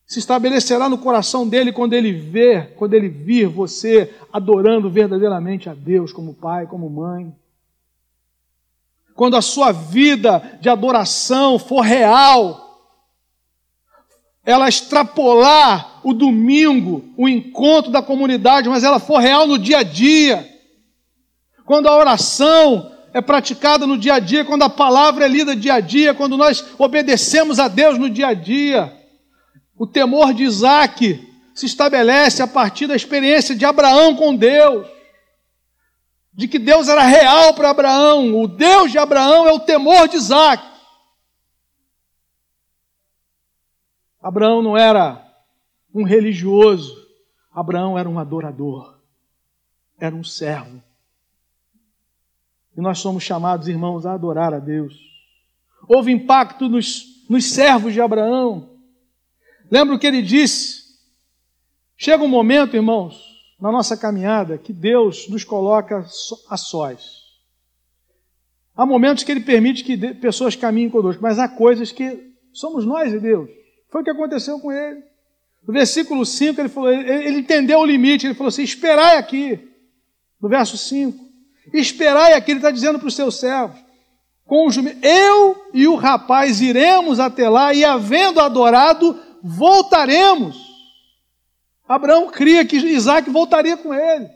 se 0.07 0.21
estabelecerá 0.21 0.89
no 0.89 0.99
coração 0.99 1.49
dele 1.49 1.73
quando 1.73 1.95
ele 1.95 2.13
ver, 2.13 2.75
quando 2.77 2.95
ele 2.95 3.09
vir 3.09 3.49
você 3.49 4.15
adorando 4.33 4.89
verdadeiramente 4.89 5.69
a 5.69 5.75
Deus 5.75 6.13
como 6.13 6.35
pai, 6.35 6.67
como 6.67 6.89
mãe. 6.89 7.35
Quando 9.15 9.37
a 9.37 9.43
sua 9.43 9.73
vida 9.73 10.59
de 10.61 10.69
adoração 10.69 11.59
for 11.59 11.81
real, 11.81 12.67
ela 14.45 14.69
extrapolar 14.69 16.01
o 16.05 16.13
domingo, 16.13 17.03
o 17.17 17.29
encontro 17.29 17.91
da 17.91 18.01
comunidade, 18.01 18.69
mas 18.69 18.85
ela 18.85 19.01
for 19.01 19.19
real 19.19 19.47
no 19.47 19.59
dia 19.59 19.79
a 19.79 19.83
dia, 19.83 20.49
quando 21.65 21.89
a 21.89 21.97
oração 21.97 22.93
é 23.17 23.23
praticada 23.23 23.87
no 23.87 23.97
dia 23.97 24.17
a 24.17 24.19
dia, 24.19 24.45
quando 24.45 24.65
a 24.65 24.69
palavra 24.69 25.25
é 25.25 25.29
lida 25.29 25.57
dia 25.57 25.73
a 25.73 25.81
dia, 25.81 26.13
quando 26.13 26.37
nós 26.37 26.63
obedecemos 26.79 27.59
a 27.59 27.67
Deus 27.67 27.97
no 27.97 28.11
dia 28.11 28.27
a 28.27 28.35
dia, 28.35 28.95
o 29.75 29.87
temor 29.87 30.35
de 30.35 30.43
Isaac 30.43 31.27
se 31.55 31.65
estabelece 31.65 32.43
a 32.43 32.47
partir 32.47 32.87
da 32.87 32.95
experiência 32.95 33.57
de 33.57 33.65
Abraão 33.65 34.15
com 34.15 34.37
Deus 34.37 34.87
de 36.35 36.47
que 36.47 36.59
Deus 36.59 36.89
era 36.89 37.05
real 37.05 37.55
para 37.55 37.71
Abraão. 37.71 38.39
O 38.39 38.47
Deus 38.47 38.93
de 38.93 38.99
Abraão 38.99 39.49
é 39.49 39.53
o 39.55 39.61
temor 39.61 40.07
de 40.09 40.19
Isaac. 40.19 40.63
Abraão 44.21 44.61
não 44.61 44.77
era 44.77 45.27
um 45.95 46.05
religioso, 46.05 46.95
Abraão 47.51 47.99
era 47.99 48.07
um 48.07 48.19
adorador, 48.19 49.01
era 49.99 50.15
um 50.15 50.23
servo. 50.23 50.83
E 52.77 52.81
nós 52.81 52.99
somos 52.99 53.23
chamados, 53.23 53.69
irmãos, 53.69 54.05
a 54.05 54.13
adorar 54.13 54.53
a 54.53 54.59
Deus. 54.59 54.95
Houve 55.89 56.13
impacto 56.13 56.69
nos, 56.69 57.25
nos 57.29 57.47
servos 57.47 57.93
de 57.93 58.01
Abraão. 58.01 58.71
Lembra 59.71 59.95
o 59.95 59.99
que 59.99 60.07
ele 60.07 60.23
disse? 60.23 60.85
Chega 61.97 62.23
um 62.23 62.29
momento, 62.29 62.77
irmãos, 62.77 63.19
na 63.59 63.73
nossa 63.73 63.97
caminhada 63.97 64.59
que 64.59 64.73
Deus 64.73 65.29
nos 65.29 65.45
coloca 65.45 66.05
a 66.51 66.57
sós. 66.57 67.27
Há 68.77 68.85
momentos 68.85 69.25
que 69.25 69.33
Ele 69.33 69.41
permite 69.41 69.83
que 69.83 69.97
pessoas 70.15 70.55
caminhem 70.55 70.91
conosco, 70.91 71.23
mas 71.23 71.39
há 71.39 71.49
coisas 71.49 71.91
que 71.91 72.31
somos 72.53 72.85
nós 72.85 73.13
e 73.13 73.19
Deus. 73.19 73.49
Foi 73.91 74.03
o 74.03 74.05
que 74.05 74.11
aconteceu 74.11 74.61
com 74.61 74.71
ele. 74.71 75.03
No 75.67 75.73
versículo 75.73 76.27
5, 76.27 76.61
ele, 76.61 76.69
falou, 76.69 76.93
ele, 76.93 77.11
ele 77.11 77.39
entendeu 77.39 77.79
o 77.79 77.87
limite, 77.87 78.27
ele 78.27 78.35
falou 78.35 78.49
assim: 78.49 78.63
esperai 78.63 79.17
aqui. 79.17 79.59
No 80.41 80.51
verso 80.51 80.77
5, 80.77 81.26
esperai 81.73 82.33
aqui, 82.33 82.53
ele 82.53 82.59
está 82.59 82.71
dizendo 82.71 82.99
para 82.99 83.09
os 83.09 83.15
seus 83.15 83.39
servos: 83.39 83.79
com 84.47 84.69
eu 85.03 85.71
e 85.75 85.89
o 85.89 85.97
rapaz 85.97 86.61
iremos 86.61 87.19
até 87.19 87.49
lá 87.49 87.75
e, 87.75 87.85
havendo 87.85 88.41
adorado, 88.41 89.19
voltaremos. 89.43 90.57
Abraão 91.89 92.29
cria 92.29 92.65
que 92.65 92.77
Isaac 92.77 93.29
voltaria 93.29 93.77
com 93.77 93.93
ele. 93.93 94.29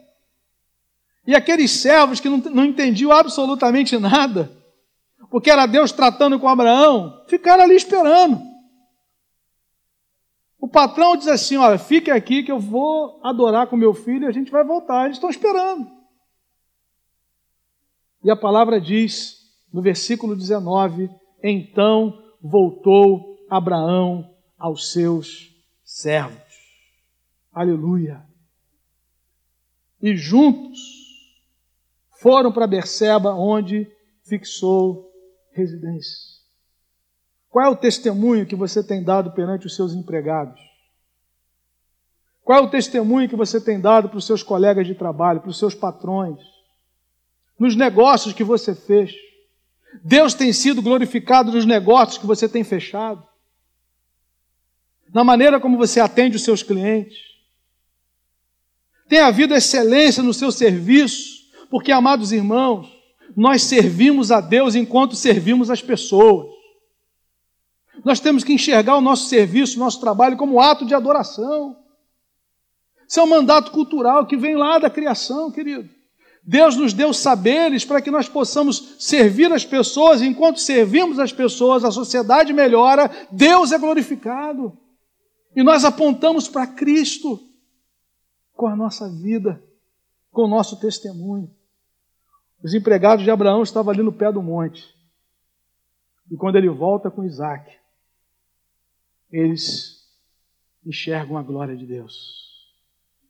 E 1.25 1.35
aqueles 1.35 1.71
servos 1.71 2.19
que 2.19 2.29
não, 2.29 2.37
não 2.37 2.65
entendiam 2.65 3.11
absolutamente 3.11 3.97
nada, 3.97 4.51
porque 5.29 5.49
era 5.49 5.65
Deus 5.65 5.91
tratando 5.91 6.39
com 6.39 6.47
Abraão, 6.47 7.23
ficaram 7.27 7.63
ali 7.63 7.75
esperando. 7.75 8.41
O 10.59 10.67
patrão 10.67 11.15
diz 11.15 11.27
assim: 11.27 11.57
Olha, 11.57 11.77
fique 11.77 12.11
aqui 12.11 12.43
que 12.43 12.51
eu 12.51 12.59
vou 12.59 13.19
adorar 13.23 13.67
com 13.67 13.77
meu 13.77 13.93
filho 13.93 14.25
e 14.25 14.27
a 14.27 14.31
gente 14.31 14.51
vai 14.51 14.63
voltar. 14.63 15.05
Eles 15.05 15.17
estão 15.17 15.29
esperando. 15.29 16.00
E 18.23 18.29
a 18.29 18.35
palavra 18.35 18.79
diz, 18.79 19.37
no 19.73 19.81
versículo 19.81 20.35
19: 20.35 21.09
Então 21.43 22.21
voltou 22.41 23.37
Abraão 23.49 24.29
aos 24.57 24.91
seus 24.91 25.55
servos. 25.83 26.39
Aleluia. 27.51 28.23
E 30.01 30.15
juntos 30.15 30.79
foram 32.19 32.51
para 32.51 32.67
Berseba, 32.67 33.33
onde 33.33 33.91
fixou 34.23 35.11
residência. 35.51 36.39
Qual 37.49 37.65
é 37.65 37.69
o 37.69 37.75
testemunho 37.75 38.45
que 38.45 38.55
você 38.55 38.81
tem 38.83 39.03
dado 39.03 39.31
perante 39.31 39.65
os 39.65 39.75
seus 39.75 39.93
empregados? 39.93 40.61
Qual 42.43 42.59
é 42.59 42.61
o 42.61 42.69
testemunho 42.69 43.27
que 43.27 43.35
você 43.35 43.59
tem 43.59 43.79
dado 43.79 44.09
para 44.09 44.17
os 44.17 44.25
seus 44.25 44.41
colegas 44.41 44.87
de 44.87 44.95
trabalho, 44.95 45.41
para 45.41 45.49
os 45.49 45.59
seus 45.59 45.75
patrões? 45.75 46.39
Nos 47.61 47.75
negócios 47.75 48.33
que 48.33 48.43
você 48.43 48.73
fez? 48.73 49.13
Deus 50.03 50.33
tem 50.33 50.51
sido 50.51 50.81
glorificado 50.81 51.51
nos 51.51 51.63
negócios 51.63 52.17
que 52.17 52.25
você 52.25 52.49
tem 52.49 52.63
fechado? 52.63 53.23
Na 55.13 55.23
maneira 55.23 55.59
como 55.59 55.77
você 55.77 55.99
atende 55.99 56.37
os 56.37 56.43
seus 56.43 56.63
clientes? 56.63 57.19
Tenha 59.07 59.27
havido 59.27 59.53
excelência 59.53 60.23
no 60.23 60.33
seu 60.33 60.51
serviço, 60.51 61.51
porque, 61.69 61.91
amados 61.91 62.31
irmãos, 62.31 62.91
nós 63.37 63.61
servimos 63.61 64.31
a 64.31 64.41
Deus 64.41 64.73
enquanto 64.73 65.15
servimos 65.15 65.69
as 65.69 65.83
pessoas. 65.83 66.47
Nós 68.03 68.19
temos 68.19 68.43
que 68.43 68.53
enxergar 68.53 68.97
o 68.97 69.01
nosso 69.01 69.29
serviço, 69.29 69.77
o 69.77 69.81
nosso 69.81 70.01
trabalho 70.01 70.35
como 70.35 70.59
ato 70.59 70.83
de 70.83 70.95
adoração. 70.95 71.77
Isso 73.07 73.19
é 73.19 73.23
um 73.23 73.27
mandato 73.27 73.71
cultural 73.71 74.25
que 74.25 74.35
vem 74.35 74.55
lá 74.55 74.79
da 74.79 74.89
criação, 74.89 75.51
querido. 75.51 76.00
Deus 76.43 76.75
nos 76.75 76.93
deu 76.93 77.13
saberes 77.13 77.85
para 77.85 78.01
que 78.01 78.09
nós 78.09 78.27
possamos 78.27 78.95
servir 78.99 79.51
as 79.51 79.63
pessoas, 79.63 80.21
enquanto 80.21 80.59
servimos 80.59 81.19
as 81.19 81.31
pessoas, 81.31 81.83
a 81.83 81.91
sociedade 81.91 82.51
melhora, 82.51 83.09
Deus 83.31 83.71
é 83.71 83.77
glorificado. 83.77 84.77
E 85.55 85.63
nós 85.63 85.85
apontamos 85.85 86.47
para 86.47 86.65
Cristo 86.65 87.39
com 88.53 88.67
a 88.67 88.75
nossa 88.75 89.09
vida, 89.09 89.61
com 90.31 90.43
o 90.43 90.47
nosso 90.47 90.79
testemunho. 90.79 91.49
Os 92.63 92.73
empregados 92.73 93.23
de 93.23 93.31
Abraão 93.31 93.63
estavam 93.63 93.91
ali 93.91 94.01
no 94.01 94.13
pé 94.13 94.31
do 94.31 94.41
monte. 94.41 94.83
E 96.29 96.35
quando 96.35 96.55
ele 96.55 96.69
volta 96.69 97.11
com 97.11 97.23
Isaac, 97.23 97.71
eles 99.31 100.07
enxergam 100.85 101.37
a 101.37 101.43
glória 101.43 101.75
de 101.75 101.85
Deus 101.85 102.41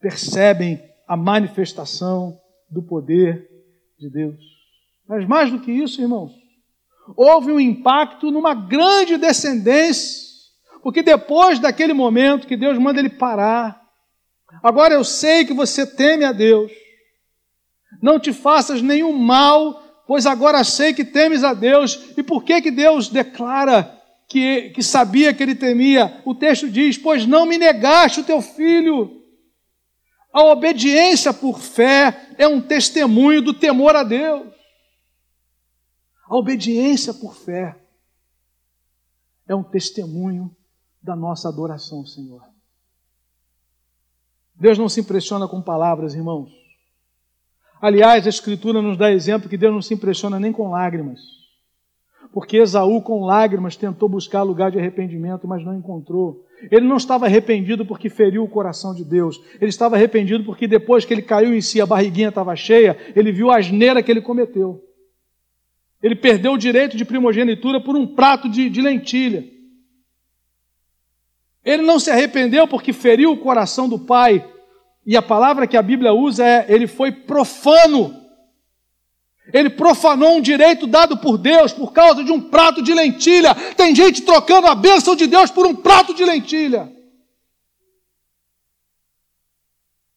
percebem 0.01 0.81
a 1.07 1.15
manifestação 1.15 2.41
do 2.71 2.81
poder 2.81 3.49
de 3.99 4.09
Deus. 4.09 4.39
Mas 5.07 5.27
mais 5.27 5.51
do 5.51 5.59
que 5.59 5.71
isso, 5.71 6.01
irmãos, 6.01 6.31
houve 7.15 7.51
um 7.51 7.59
impacto 7.59 8.31
numa 8.31 8.53
grande 8.53 9.17
descendência, 9.17 10.21
porque 10.81 11.03
depois 11.03 11.59
daquele 11.59 11.93
momento 11.93 12.47
que 12.47 12.57
Deus 12.57 12.77
manda 12.77 12.99
ele 12.99 13.09
parar, 13.09 13.81
agora 14.63 14.93
eu 14.93 15.03
sei 15.03 15.45
que 15.45 15.53
você 15.53 15.85
teme 15.85 16.23
a 16.23 16.31
Deus, 16.31 16.71
não 18.01 18.19
te 18.19 18.31
faças 18.31 18.81
nenhum 18.81 19.11
mal, 19.11 20.03
pois 20.07 20.25
agora 20.25 20.63
sei 20.63 20.93
que 20.93 21.05
temes 21.05 21.43
a 21.43 21.53
Deus. 21.53 22.13
E 22.17 22.23
por 22.23 22.43
que 22.43 22.61
que 22.61 22.71
Deus 22.71 23.09
declara 23.09 23.99
que, 24.27 24.69
que 24.69 24.81
sabia 24.81 25.33
que 25.33 25.43
ele 25.43 25.55
temia? 25.55 26.21
O 26.25 26.33
texto 26.33 26.69
diz: 26.69 26.97
Pois 26.97 27.25
não 27.25 27.45
me 27.45 27.57
negaste 27.57 28.21
o 28.21 28.23
teu 28.23 28.41
filho. 28.41 29.20
A 30.33 30.43
obediência 30.43 31.33
por 31.33 31.59
fé 31.59 32.29
é 32.37 32.47
um 32.47 32.61
testemunho 32.61 33.41
do 33.41 33.53
temor 33.53 33.95
a 33.95 34.03
Deus. 34.03 34.53
A 36.25 36.35
obediência 36.35 37.13
por 37.13 37.35
fé 37.35 37.77
é 39.47 39.53
um 39.53 39.63
testemunho 39.63 40.55
da 41.01 41.15
nossa 41.15 41.49
adoração 41.49 41.99
ao 41.99 42.05
Senhor. 42.05 42.41
Deus 44.55 44.77
não 44.77 44.87
se 44.87 45.01
impressiona 45.01 45.47
com 45.47 45.61
palavras, 45.61 46.13
irmãos. 46.13 46.51
Aliás, 47.81 48.25
a 48.25 48.29
Escritura 48.29 48.81
nos 48.81 48.97
dá 48.97 49.11
exemplo 49.11 49.49
que 49.49 49.57
Deus 49.57 49.73
não 49.73 49.81
se 49.81 49.93
impressiona 49.93 50.39
nem 50.39 50.53
com 50.53 50.69
lágrimas. 50.69 51.40
Porque 52.31 52.57
Esaú, 52.57 53.01
com 53.01 53.25
lágrimas, 53.25 53.75
tentou 53.75 54.07
buscar 54.07 54.43
lugar 54.43 54.71
de 54.71 54.79
arrependimento, 54.79 55.47
mas 55.47 55.63
não 55.65 55.77
encontrou. 55.77 56.45
Ele 56.69 56.87
não 56.87 56.97
estava 56.97 57.25
arrependido 57.25 57.85
porque 57.85 58.09
feriu 58.09 58.43
o 58.43 58.47
coração 58.47 58.93
de 58.93 59.03
Deus. 59.03 59.41
Ele 59.59 59.69
estava 59.69 59.95
arrependido 59.95 60.43
porque 60.45 60.67
depois 60.67 61.03
que 61.03 61.13
ele 61.13 61.21
caiu 61.21 61.53
em 61.53 61.61
si, 61.61 61.81
a 61.81 61.85
barriguinha 61.85 62.29
estava 62.29 62.55
cheia, 62.55 62.97
ele 63.15 63.31
viu 63.31 63.51
a 63.51 63.57
asneira 63.57 64.01
que 64.01 64.11
ele 64.11 64.21
cometeu. 64.21 64.81
Ele 66.01 66.15
perdeu 66.15 66.53
o 66.53 66.57
direito 66.57 66.95
de 66.95 67.03
primogenitura 67.03 67.81
por 67.81 67.95
um 67.95 68.07
prato 68.07 68.47
de, 68.47 68.69
de 68.69 68.81
lentilha. 68.81 69.43
Ele 71.63 71.83
não 71.83 71.99
se 71.99 72.09
arrependeu 72.09 72.67
porque 72.67 72.93
feriu 72.93 73.31
o 73.31 73.37
coração 73.37 73.89
do 73.89 73.99
pai. 73.99 74.47
E 75.05 75.17
a 75.17 75.21
palavra 75.21 75.67
que 75.67 75.77
a 75.77 75.81
Bíblia 75.81 76.13
usa 76.13 76.45
é: 76.45 76.65
ele 76.69 76.87
foi 76.87 77.11
profano. 77.11 78.20
Ele 79.53 79.69
profanou 79.69 80.35
um 80.35 80.41
direito 80.41 80.85
dado 80.85 81.17
por 81.17 81.37
Deus 81.37 81.73
por 81.73 81.91
causa 81.91 82.23
de 82.23 82.31
um 82.31 82.39
prato 82.39 82.81
de 82.81 82.93
lentilha. 82.93 83.55
Tem 83.75 83.95
gente 83.95 84.21
trocando 84.21 84.67
a 84.67 84.75
bênção 84.75 85.15
de 85.15 85.25
Deus 85.25 85.49
por 85.49 85.65
um 85.65 85.75
prato 85.75 86.13
de 86.13 86.23
lentilha. 86.23 86.91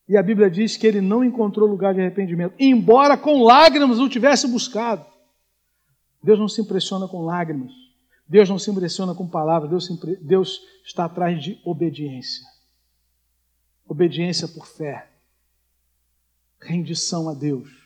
E 0.06 0.16
a 0.16 0.22
Bíblia 0.22 0.50
diz 0.50 0.76
que 0.76 0.87
ele 0.87 1.00
não 1.00 1.24
encontrou 1.24 1.66
lugar 1.66 1.94
de 1.94 2.00
arrependimento, 2.00 2.54
embora 2.58 3.16
com 3.16 3.42
lágrimas 3.42 3.98
o 3.98 4.08
tivesse 4.08 4.46
buscado. 4.46 5.04
Deus 6.22 6.38
não 6.38 6.48
se 6.48 6.60
impressiona 6.60 7.08
com 7.08 7.24
lágrimas. 7.24 7.72
Deus 8.28 8.48
não 8.48 8.58
se 8.58 8.70
impressiona 8.70 9.14
com 9.14 9.26
palavras. 9.26 9.70
Deus, 9.70 9.88
Deus 10.20 10.60
está 10.84 11.06
atrás 11.06 11.42
de 11.42 11.58
obediência. 11.64 12.46
Obediência 13.88 14.46
por 14.46 14.66
fé. 14.66 15.08
Rendição 16.60 17.28
a 17.28 17.34
Deus 17.34 17.84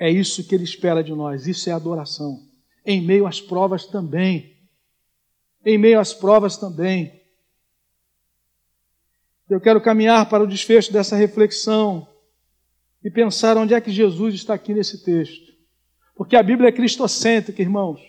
é 0.00 0.10
isso 0.10 0.42
que 0.48 0.54
ele 0.54 0.64
espera 0.64 1.04
de 1.04 1.12
nós, 1.12 1.46
isso 1.46 1.68
é 1.68 1.74
adoração. 1.74 2.40
Em 2.86 3.02
meio 3.02 3.26
às 3.26 3.38
provas 3.38 3.84
também. 3.84 4.56
Em 5.62 5.76
meio 5.76 6.00
às 6.00 6.14
provas 6.14 6.56
também. 6.56 7.20
Eu 9.46 9.60
quero 9.60 9.78
caminhar 9.78 10.26
para 10.30 10.42
o 10.42 10.46
desfecho 10.46 10.90
dessa 10.90 11.16
reflexão 11.16 12.08
e 13.04 13.10
pensar 13.10 13.58
onde 13.58 13.74
é 13.74 13.80
que 13.80 13.90
Jesus 13.90 14.34
está 14.34 14.54
aqui 14.54 14.72
nesse 14.72 15.04
texto. 15.04 15.52
Porque 16.16 16.34
a 16.34 16.42
Bíblia 16.42 16.70
é 16.70 16.72
cristocêntrica, 16.72 17.60
irmãos. 17.60 18.00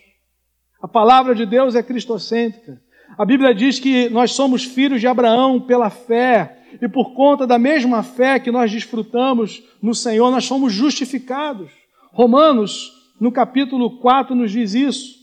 A 0.82 0.88
palavra 0.88 1.36
de 1.36 1.46
Deus 1.46 1.76
é 1.76 1.84
cristocêntrica. 1.84 2.82
A 3.18 3.26
Bíblia 3.26 3.54
diz 3.54 3.80
que 3.80 4.10
nós 4.10 4.32
somos 4.32 4.64
filhos 4.64 5.02
de 5.02 5.08
Abraão 5.08 5.60
pela 5.60 5.90
fé, 5.90 6.58
e 6.82 6.88
por 6.88 7.14
conta 7.14 7.46
da 7.46 7.60
mesma 7.60 8.02
fé 8.02 8.40
que 8.40 8.50
nós 8.50 8.72
desfrutamos 8.72 9.62
no 9.82 9.94
Senhor, 9.94 10.32
nós 10.32 10.46
somos 10.46 10.72
justificados. 10.72 11.81
Romanos, 12.12 12.92
no 13.20 13.32
capítulo 13.32 14.00
4, 14.00 14.36
nos 14.36 14.52
diz 14.52 14.74
isso. 14.74 15.22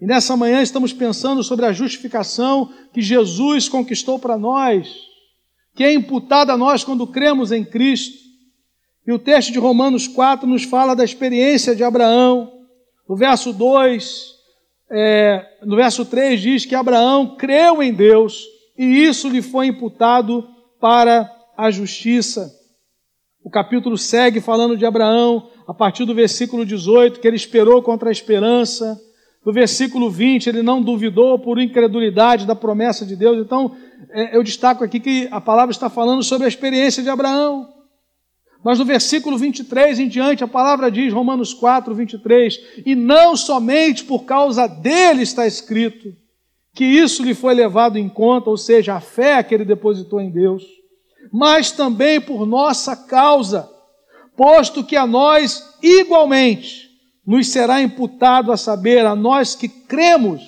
E 0.00 0.06
nessa 0.06 0.36
manhã 0.36 0.60
estamos 0.60 0.92
pensando 0.92 1.42
sobre 1.42 1.66
a 1.66 1.72
justificação 1.72 2.72
que 2.92 3.00
Jesus 3.00 3.68
conquistou 3.68 4.18
para 4.18 4.36
nós, 4.36 4.94
que 5.74 5.82
é 5.82 5.92
imputada 5.92 6.52
a 6.52 6.56
nós 6.56 6.84
quando 6.84 7.06
cremos 7.06 7.52
em 7.52 7.64
Cristo. 7.64 8.22
E 9.06 9.12
o 9.12 9.18
texto 9.18 9.52
de 9.52 9.58
Romanos 9.58 10.06
4 10.08 10.48
nos 10.48 10.64
fala 10.64 10.94
da 10.94 11.04
experiência 11.04 11.74
de 11.74 11.82
Abraão. 11.82 12.52
No 13.08 13.16
verso 13.16 13.52
2, 13.52 14.34
é, 14.90 15.58
no 15.64 15.76
verso 15.76 16.04
3 16.04 16.40
diz 16.40 16.64
que 16.64 16.74
Abraão 16.74 17.36
creu 17.36 17.82
em 17.82 17.92
Deus 17.92 18.44
e 18.76 18.84
isso 18.84 19.28
lhe 19.28 19.42
foi 19.42 19.66
imputado 19.66 20.48
para 20.80 21.30
a 21.56 21.70
justiça. 21.70 22.52
O 23.44 23.50
capítulo 23.50 23.98
segue 23.98 24.40
falando 24.40 24.74
de 24.74 24.86
Abraão, 24.86 25.50
a 25.68 25.74
partir 25.74 26.06
do 26.06 26.14
versículo 26.14 26.64
18, 26.64 27.20
que 27.20 27.28
ele 27.28 27.36
esperou 27.36 27.82
contra 27.82 28.08
a 28.08 28.12
esperança. 28.12 28.98
Do 29.44 29.52
versículo 29.52 30.10
20, 30.10 30.46
ele 30.46 30.62
não 30.62 30.80
duvidou 30.80 31.38
por 31.38 31.60
incredulidade 31.60 32.46
da 32.46 32.56
promessa 32.56 33.04
de 33.04 33.14
Deus. 33.14 33.36
Então, 33.36 33.76
é, 34.12 34.34
eu 34.34 34.42
destaco 34.42 34.82
aqui 34.82 34.98
que 34.98 35.28
a 35.30 35.42
palavra 35.42 35.72
está 35.72 35.90
falando 35.90 36.22
sobre 36.22 36.46
a 36.46 36.48
experiência 36.48 37.02
de 37.02 37.10
Abraão. 37.10 37.68
Mas 38.64 38.78
no 38.78 38.84
versículo 38.86 39.36
23 39.36 39.98
em 39.98 40.08
diante, 40.08 40.42
a 40.42 40.48
palavra 40.48 40.90
diz, 40.90 41.12
Romanos 41.12 41.52
4, 41.52 41.94
23, 41.94 42.58
e 42.86 42.94
não 42.94 43.36
somente 43.36 44.04
por 44.04 44.24
causa 44.24 44.66
dele 44.66 45.22
está 45.22 45.46
escrito, 45.46 46.08
que 46.74 46.82
isso 46.82 47.22
lhe 47.22 47.34
foi 47.34 47.52
levado 47.52 47.98
em 47.98 48.08
conta, 48.08 48.48
ou 48.48 48.56
seja, 48.56 48.94
a 48.94 49.00
fé 49.00 49.42
que 49.42 49.54
ele 49.54 49.66
depositou 49.66 50.18
em 50.18 50.30
Deus, 50.30 50.64
mas 51.36 51.72
também 51.72 52.20
por 52.20 52.46
nossa 52.46 52.94
causa 52.94 53.68
posto 54.36 54.84
que 54.84 54.94
a 54.94 55.04
nós 55.04 55.74
igualmente 55.82 56.88
nos 57.26 57.48
será 57.48 57.82
imputado 57.82 58.52
a 58.52 58.56
saber, 58.56 59.04
a 59.04 59.16
nós 59.16 59.56
que 59.56 59.68
cremos 59.68 60.42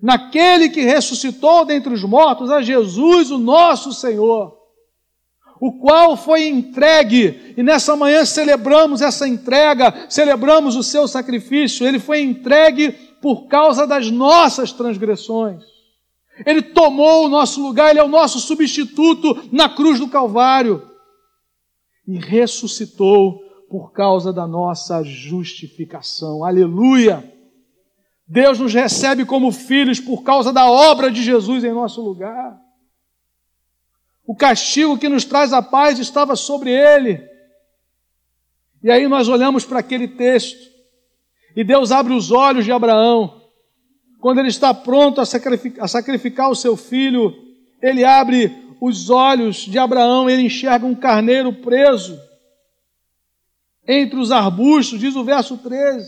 naquele 0.00 0.68
que 0.68 0.82
ressuscitou 0.82 1.64
dentre 1.64 1.92
os 1.92 2.04
mortos, 2.04 2.48
a 2.48 2.62
Jesus, 2.62 3.32
o 3.32 3.38
nosso 3.38 3.92
Senhor, 3.92 4.56
o 5.60 5.72
qual 5.72 6.16
foi 6.16 6.46
entregue, 6.46 7.52
e 7.56 7.62
nessa 7.62 7.96
manhã 7.96 8.24
celebramos 8.24 9.02
essa 9.02 9.26
entrega, 9.26 10.06
celebramos 10.08 10.76
o 10.76 10.82
seu 10.84 11.08
sacrifício, 11.08 11.84
ele 11.84 11.98
foi 11.98 12.20
entregue 12.20 12.92
por 13.20 13.48
causa 13.48 13.84
das 13.84 14.08
nossas 14.12 14.70
transgressões. 14.70 15.71
Ele 16.46 16.62
tomou 16.62 17.26
o 17.26 17.28
nosso 17.28 17.62
lugar, 17.62 17.90
ele 17.90 17.98
é 17.98 18.04
o 18.04 18.08
nosso 18.08 18.40
substituto 18.40 19.48
na 19.52 19.68
cruz 19.68 19.98
do 19.98 20.08
Calvário 20.08 20.90
e 22.06 22.18
ressuscitou 22.18 23.38
por 23.68 23.92
causa 23.92 24.32
da 24.32 24.46
nossa 24.46 25.02
justificação. 25.02 26.44
Aleluia! 26.44 27.30
Deus 28.26 28.58
nos 28.58 28.72
recebe 28.72 29.26
como 29.26 29.52
filhos 29.52 30.00
por 30.00 30.22
causa 30.22 30.52
da 30.52 30.70
obra 30.70 31.10
de 31.10 31.22
Jesus 31.22 31.64
em 31.64 31.72
nosso 31.72 32.00
lugar. 32.00 32.58
O 34.24 34.34
castigo 34.34 34.96
que 34.96 35.08
nos 35.08 35.24
traz 35.24 35.52
a 35.52 35.60
paz 35.60 35.98
estava 35.98 36.34
sobre 36.34 36.70
ele. 36.70 37.22
E 38.82 38.90
aí 38.90 39.06
nós 39.06 39.28
olhamos 39.28 39.64
para 39.64 39.80
aquele 39.80 40.08
texto 40.08 40.70
e 41.54 41.62
Deus 41.62 41.92
abre 41.92 42.14
os 42.14 42.30
olhos 42.30 42.64
de 42.64 42.72
Abraão. 42.72 43.41
Quando 44.22 44.38
ele 44.38 44.50
está 44.50 44.72
pronto 44.72 45.20
a 45.20 45.26
sacrificar, 45.26 45.84
a 45.84 45.88
sacrificar 45.88 46.48
o 46.48 46.54
seu 46.54 46.76
filho, 46.76 47.34
ele 47.82 48.04
abre 48.04 48.56
os 48.80 49.10
olhos 49.10 49.56
de 49.56 49.76
Abraão, 49.80 50.30
ele 50.30 50.42
enxerga 50.42 50.86
um 50.86 50.94
carneiro 50.94 51.52
preso 51.54 52.16
entre 53.84 54.16
os 54.16 54.30
arbustos, 54.30 55.00
diz 55.00 55.16
o 55.16 55.24
verso 55.24 55.58
13. 55.58 56.06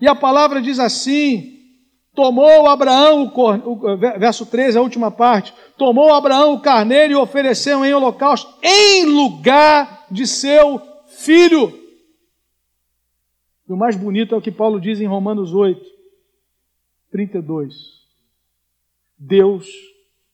E 0.00 0.06
a 0.06 0.14
palavra 0.14 0.62
diz 0.62 0.78
assim: 0.78 1.58
tomou 2.14 2.68
Abraão, 2.68 3.24
o, 3.24 3.96
verso 3.96 4.46
13, 4.46 4.78
a 4.78 4.80
última 4.80 5.10
parte, 5.10 5.52
tomou 5.76 6.14
Abraão 6.14 6.54
o 6.54 6.60
carneiro 6.60 7.12
e 7.12 7.16
ofereceu 7.16 7.84
em 7.84 7.92
holocausto 7.92 8.54
em 8.62 9.04
lugar 9.06 10.06
de 10.08 10.28
seu 10.28 10.80
filho. 11.08 11.76
E 13.68 13.72
o 13.72 13.76
mais 13.76 13.96
bonito 13.96 14.32
é 14.32 14.38
o 14.38 14.42
que 14.42 14.52
Paulo 14.52 14.80
diz 14.80 15.00
em 15.00 15.06
Romanos 15.08 15.52
8, 15.52 15.93
32. 17.14 17.72
Deus 19.16 19.68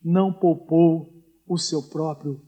não 0.02 0.32
poupou 0.32 1.12
o 1.46 1.58
seu 1.58 1.82
próprio 1.82 2.40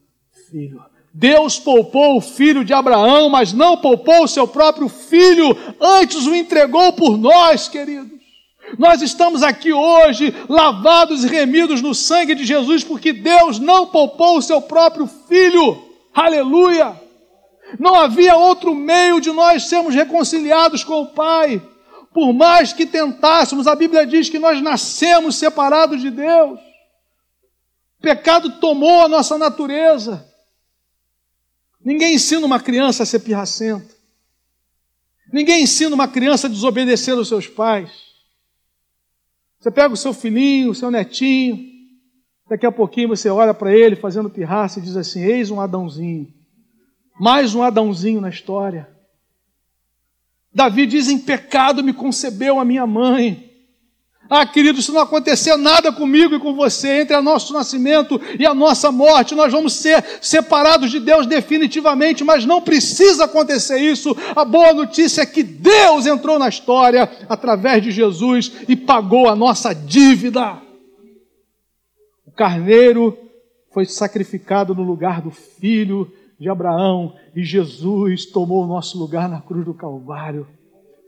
filho. 0.48 0.82
Deus 1.12 1.58
poupou 1.58 2.16
o 2.16 2.20
filho 2.22 2.64
de 2.64 2.72
Abraão, 2.72 3.28
mas 3.28 3.52
não 3.52 3.76
poupou 3.76 4.24
o 4.24 4.28
seu 4.28 4.48
próprio 4.48 4.88
filho, 4.88 5.54
antes 5.78 6.26
o 6.26 6.34
entregou 6.34 6.94
por 6.94 7.18
nós, 7.18 7.68
queridos. 7.68 8.22
Nós 8.78 9.02
estamos 9.02 9.42
aqui 9.42 9.70
hoje, 9.70 10.34
lavados 10.48 11.24
e 11.24 11.28
remidos 11.28 11.82
no 11.82 11.94
sangue 11.94 12.34
de 12.34 12.46
Jesus, 12.46 12.82
porque 12.82 13.12
Deus 13.12 13.58
não 13.58 13.88
poupou 13.88 14.38
o 14.38 14.42
seu 14.42 14.62
próprio 14.62 15.06
filho. 15.28 15.90
Aleluia! 16.14 16.98
Não 17.78 17.94
havia 17.94 18.34
outro 18.34 18.74
meio 18.74 19.20
de 19.20 19.30
nós 19.30 19.64
sermos 19.64 19.94
reconciliados 19.94 20.82
com 20.82 21.02
o 21.02 21.08
Pai. 21.08 21.60
Por 22.12 22.32
mais 22.32 22.72
que 22.72 22.86
tentássemos, 22.86 23.66
a 23.66 23.74
Bíblia 23.74 24.06
diz 24.06 24.28
que 24.28 24.38
nós 24.38 24.60
nascemos 24.60 25.36
separados 25.36 26.00
de 26.00 26.10
Deus. 26.10 26.60
O 27.98 28.02
pecado 28.02 28.60
tomou 28.60 29.02
a 29.02 29.08
nossa 29.08 29.38
natureza. 29.38 30.28
Ninguém 31.84 32.14
ensina 32.14 32.44
uma 32.44 32.60
criança 32.60 33.02
a 33.02 33.06
ser 33.06 33.20
pirracenta. 33.20 33.94
Ninguém 35.32 35.62
ensina 35.62 35.94
uma 35.94 36.06
criança 36.06 36.46
a 36.46 36.50
desobedecer 36.50 37.16
aos 37.16 37.28
seus 37.28 37.46
pais. 37.46 37.90
Você 39.58 39.70
pega 39.70 39.94
o 39.94 39.96
seu 39.96 40.12
filhinho, 40.12 40.70
o 40.70 40.74
seu 40.74 40.90
netinho, 40.90 41.58
daqui 42.48 42.66
a 42.66 42.72
pouquinho 42.72 43.08
você 43.08 43.30
olha 43.30 43.54
para 43.54 43.74
ele 43.74 43.96
fazendo 43.96 44.28
pirraça 44.28 44.78
e 44.78 44.82
diz 44.82 44.96
assim: 44.96 45.22
Eis 45.22 45.50
um 45.50 45.60
Adãozinho. 45.60 46.32
Mais 47.18 47.54
um 47.54 47.62
Adãozinho 47.62 48.20
na 48.20 48.28
história. 48.28 48.91
Davi 50.54 50.86
diz: 50.86 51.08
Em 51.08 51.18
pecado 51.18 51.82
me 51.82 51.92
concebeu 51.92 52.58
a 52.58 52.64
minha 52.64 52.86
mãe. 52.86 53.50
Ah, 54.34 54.46
querido, 54.46 54.80
se 54.80 54.90
não 54.90 55.00
acontecer 55.00 55.56
nada 55.58 55.92
comigo 55.92 56.34
e 56.34 56.38
com 56.38 56.54
você, 56.54 57.02
entre 57.02 57.14
o 57.14 57.20
nosso 57.20 57.52
nascimento 57.52 58.18
e 58.38 58.46
a 58.46 58.54
nossa 58.54 58.90
morte, 58.90 59.34
nós 59.34 59.52
vamos 59.52 59.74
ser 59.74 60.02
separados 60.22 60.90
de 60.90 60.98
Deus 60.98 61.26
definitivamente, 61.26 62.24
mas 62.24 62.46
não 62.46 62.62
precisa 62.62 63.24
acontecer 63.24 63.78
isso. 63.78 64.16
A 64.34 64.42
boa 64.42 64.72
notícia 64.72 65.20
é 65.20 65.26
que 65.26 65.42
Deus 65.42 66.06
entrou 66.06 66.38
na 66.38 66.48
história 66.48 67.10
através 67.28 67.82
de 67.82 67.90
Jesus 67.90 68.52
e 68.66 68.74
pagou 68.74 69.28
a 69.28 69.36
nossa 69.36 69.74
dívida. 69.74 70.62
O 72.26 72.30
carneiro 72.30 73.18
foi 73.70 73.84
sacrificado 73.84 74.74
no 74.74 74.82
lugar 74.82 75.20
do 75.20 75.30
filho 75.30 76.10
de 76.42 76.50
Abraão 76.50 77.14
e 77.36 77.44
Jesus 77.44 78.26
tomou 78.26 78.64
o 78.64 78.66
nosso 78.66 78.98
lugar 78.98 79.28
na 79.28 79.40
cruz 79.40 79.64
do 79.64 79.72
Calvário. 79.72 80.48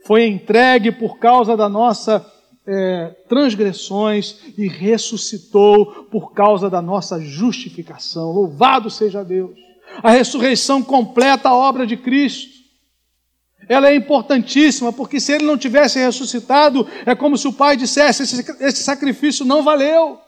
Foi 0.05 0.25
entregue 0.25 0.93
por 0.93 1.19
causa 1.19 1.57
da 1.57 1.67
nossa 1.67 2.25
é, 2.65 3.13
transgressões 3.27 4.39
e 4.57 4.69
ressuscitou 4.69 6.05
por 6.09 6.31
causa 6.31 6.69
da 6.69 6.81
nossa 6.81 7.19
justificação. 7.19 8.31
Louvado 8.31 8.89
seja 8.89 9.25
Deus! 9.25 9.51
A 10.01 10.11
ressurreição 10.11 10.81
completa 10.81 11.49
a 11.49 11.55
obra 11.55 11.85
de 11.85 11.97
Cristo. 11.97 12.55
Ela 13.67 13.89
é 13.89 13.95
importantíssima, 13.95 14.93
porque 14.93 15.19
se 15.19 15.33
ele 15.33 15.43
não 15.43 15.57
tivesse 15.57 15.99
ressuscitado, 15.99 16.87
é 17.05 17.13
como 17.13 17.37
se 17.37 17.47
o 17.47 17.53
Pai 17.53 17.75
dissesse: 17.75 18.23
esse, 18.23 18.63
esse 18.63 18.83
sacrifício 18.83 19.43
não 19.43 19.63
valeu. 19.63 20.19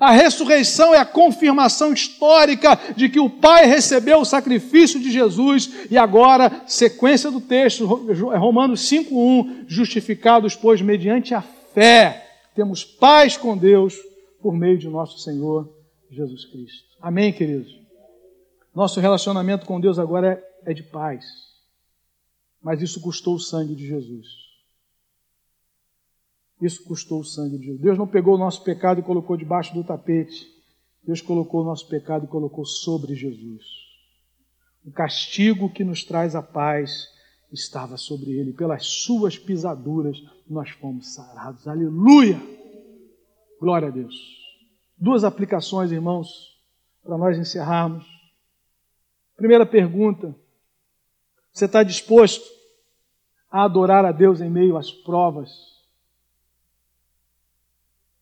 A 0.00 0.12
ressurreição 0.12 0.94
é 0.94 0.98
a 0.98 1.04
confirmação 1.04 1.92
histórica 1.92 2.78
de 2.96 3.08
que 3.08 3.20
o 3.20 3.28
Pai 3.28 3.66
recebeu 3.66 4.20
o 4.20 4.24
sacrifício 4.24 5.00
de 5.00 5.10
Jesus 5.10 5.86
e 5.90 5.98
agora, 5.98 6.62
sequência 6.66 7.30
do 7.30 7.40
texto, 7.40 7.86
Romanos 7.86 8.88
5:1, 8.88 9.64
justificados 9.66 10.54
pois 10.54 10.80
mediante 10.80 11.34
a 11.34 11.42
fé, 11.42 12.26
temos 12.54 12.84
paz 12.84 13.36
com 13.36 13.56
Deus 13.56 13.96
por 14.40 14.54
meio 14.54 14.78
de 14.78 14.88
nosso 14.88 15.18
Senhor 15.18 15.68
Jesus 16.10 16.44
Cristo. 16.44 16.88
Amém, 17.00 17.32
queridos. 17.32 17.80
Nosso 18.74 19.00
relacionamento 19.00 19.66
com 19.66 19.80
Deus 19.80 19.98
agora 19.98 20.42
é, 20.64 20.70
é 20.70 20.74
de 20.74 20.82
paz. 20.82 21.24
Mas 22.62 22.80
isso 22.80 23.00
custou 23.00 23.34
o 23.34 23.40
sangue 23.40 23.74
de 23.74 23.86
Jesus. 23.86 24.41
Isso 26.62 26.84
custou 26.84 27.20
o 27.20 27.24
sangue 27.24 27.58
de 27.58 27.64
Jesus. 27.64 27.82
Deus 27.82 27.98
não 27.98 28.06
pegou 28.06 28.36
o 28.36 28.38
nosso 28.38 28.62
pecado 28.62 29.00
e 29.00 29.02
colocou 29.02 29.36
debaixo 29.36 29.74
do 29.74 29.82
tapete. 29.82 30.46
Deus 31.02 31.20
colocou 31.20 31.62
o 31.62 31.64
nosso 31.64 31.88
pecado 31.88 32.24
e 32.24 32.28
colocou 32.28 32.64
sobre 32.64 33.16
Jesus. 33.16 33.64
O 34.84 34.92
castigo 34.92 35.72
que 35.72 35.82
nos 35.82 36.04
traz 36.04 36.36
a 36.36 36.42
paz 36.42 37.08
estava 37.50 37.96
sobre 37.96 38.30
ele. 38.30 38.52
Pelas 38.52 38.86
suas 38.86 39.36
pisaduras 39.36 40.22
nós 40.48 40.70
fomos 40.70 41.12
sarados. 41.12 41.66
Aleluia! 41.66 42.40
Glória 43.58 43.88
a 43.88 43.90
Deus. 43.90 44.14
Duas 44.96 45.24
aplicações, 45.24 45.90
irmãos, 45.90 46.56
para 47.02 47.18
nós 47.18 47.36
encerrarmos. 47.36 48.06
Primeira 49.36 49.66
pergunta: 49.66 50.32
você 51.52 51.64
está 51.64 51.82
disposto 51.82 52.44
a 53.50 53.64
adorar 53.64 54.04
a 54.04 54.12
Deus 54.12 54.40
em 54.40 54.48
meio 54.48 54.76
às 54.76 54.92
provas? 54.92 55.50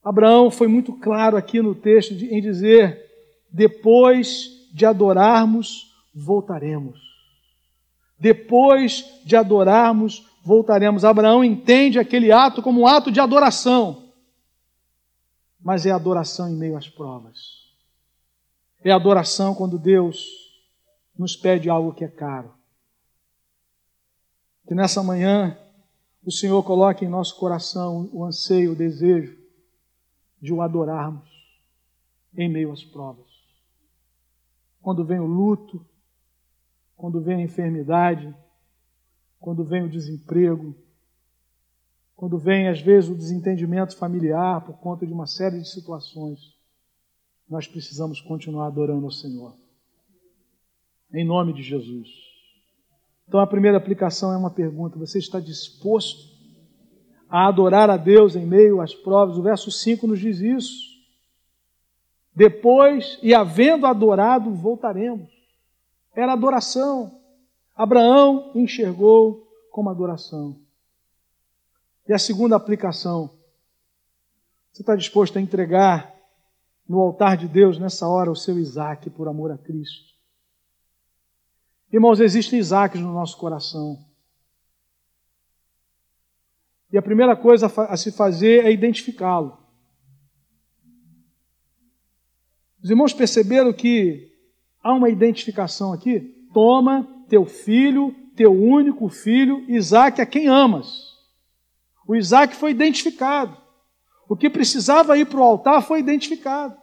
Abraão 0.03 0.51
foi 0.51 0.67
muito 0.67 0.95
claro 0.95 1.37
aqui 1.37 1.61
no 1.61 1.75
texto 1.75 2.13
em 2.13 2.41
dizer: 2.41 3.07
depois 3.51 4.69
de 4.73 4.87
adorarmos, 4.87 5.95
voltaremos. 6.15 6.99
Depois 8.19 9.05
de 9.25 9.37
adorarmos, 9.37 10.27
voltaremos. 10.43 11.05
Abraão 11.05 11.45
entende 11.45 11.99
aquele 11.99 12.33
ato 12.33 12.63
como 12.63 12.83
um 12.83 12.87
ato 12.87 13.11
de 13.11 13.21
adoração, 13.21 14.11
mas 15.61 15.85
é 15.85 15.91
adoração 15.91 16.49
em 16.49 16.57
meio 16.57 16.77
às 16.77 16.89
provas. 16.89 17.61
É 18.83 18.91
adoração 18.91 19.55
quando 19.55 19.79
Deus 19.79 20.27
nos 21.19 21.37
pede 21.37 21.69
algo 21.69 21.93
que 21.93 22.05
é 22.05 22.09
caro. 22.09 22.55
Que 24.67 24.75
nessa 24.75 25.03
manhã 25.03 25.59
o 26.25 26.33
Senhor 26.33 26.63
coloque 26.63 27.05
em 27.05 27.09
nosso 27.09 27.37
coração 27.37 28.09
o 28.13 28.25
anseio, 28.25 28.73
o 28.73 28.77
desejo 28.77 29.40
de 30.41 30.53
o 30.53 30.63
adorarmos 30.63 31.29
em 32.35 32.49
meio 32.49 32.73
às 32.73 32.83
provas. 32.83 33.29
Quando 34.81 35.05
vem 35.05 35.21
o 35.21 35.27
luto, 35.27 35.85
quando 36.97 37.21
vem 37.21 37.37
a 37.37 37.45
enfermidade, 37.45 38.35
quando 39.39 39.65
vem 39.65 39.83
o 39.83 39.89
desemprego, 39.89 40.75
quando 42.15 42.39
vem 42.39 42.69
às 42.69 42.81
vezes 42.81 43.11
o 43.11 43.15
desentendimento 43.15 43.97
familiar 43.97 44.65
por 44.65 44.79
conta 44.79 45.07
de 45.07 45.13
uma 45.13 45.27
série 45.27 45.59
de 45.59 45.69
situações, 45.69 46.55
nós 47.49 47.67
precisamos 47.67 48.21
continuar 48.21 48.67
adorando 48.67 49.07
ao 49.07 49.11
Senhor. 49.11 49.57
Em 51.13 51.25
nome 51.25 51.53
de 51.53 51.63
Jesus. 51.63 52.09
Então 53.27 53.41
a 53.41 53.47
primeira 53.47 53.77
aplicação 53.77 54.33
é 54.33 54.37
uma 54.37 54.51
pergunta: 54.51 54.99
você 54.99 55.19
está 55.19 55.41
disposto 55.41 56.30
a 57.31 57.47
adorar 57.47 57.89
a 57.89 57.97
Deus 57.97 58.35
em 58.35 58.45
meio 58.45 58.81
às 58.81 58.93
provas. 58.93 59.39
O 59.39 59.43
verso 59.43 59.71
5 59.71 60.07
nos 60.07 60.19
diz 60.19 60.41
isso. 60.41 60.91
Depois, 62.35 63.19
e 63.23 63.33
havendo 63.33 63.87
adorado, 63.87 64.53
voltaremos. 64.53 65.31
Era 66.15 66.33
adoração. 66.33 67.21
Abraão 67.77 68.51
enxergou 68.55 69.47
como 69.71 69.89
adoração. 69.89 70.57
E 72.09 72.13
a 72.13 72.19
segunda 72.19 72.57
aplicação: 72.57 73.31
você 74.73 74.83
está 74.83 74.97
disposto 74.97 75.39
a 75.39 75.41
entregar 75.41 76.13
no 76.89 76.99
altar 77.01 77.37
de 77.37 77.47
Deus 77.47 77.79
nessa 77.79 78.09
hora 78.09 78.31
o 78.31 78.37
seu 78.37 78.59
Isaac 78.59 79.09
por 79.11 79.29
amor 79.29 79.53
a 79.53 79.59
Cristo? 79.59 80.11
Irmãos, 81.93 82.21
existem 82.21 82.59
Isaques 82.59 83.01
no 83.01 83.13
nosso 83.13 83.37
coração. 83.37 84.10
E 86.93 86.99
a 86.99 87.03
primeira 87.03 87.37
coisa 87.37 87.67
a 87.67 87.97
se 87.97 88.11
fazer 88.11 88.65
é 88.65 88.73
identificá-lo. 88.73 89.59
Os 92.83 92.91
irmãos 92.91 93.13
perceberam 93.13 93.73
que 93.73 94.33
há 94.83 94.93
uma 94.93 95.11
identificação 95.11 95.93
aqui? 95.93 96.49
Toma 96.53 97.07
teu 97.29 97.45
filho, 97.45 98.15
teu 98.35 98.53
único 98.53 99.09
filho, 99.09 99.65
Isaac, 99.69 100.21
a 100.21 100.27
quem 100.27 100.49
amas. 100.49 101.11
O 102.07 102.17
Isaac 102.17 102.57
foi 102.57 102.71
identificado. 102.71 103.57
O 104.29 104.37
que 104.37 104.49
precisava 104.49 105.19
ir 105.19 105.27
para 105.27 105.41
o 105.41 105.43
altar 105.43 105.83
foi 105.83 106.01
identificado. 106.01 106.77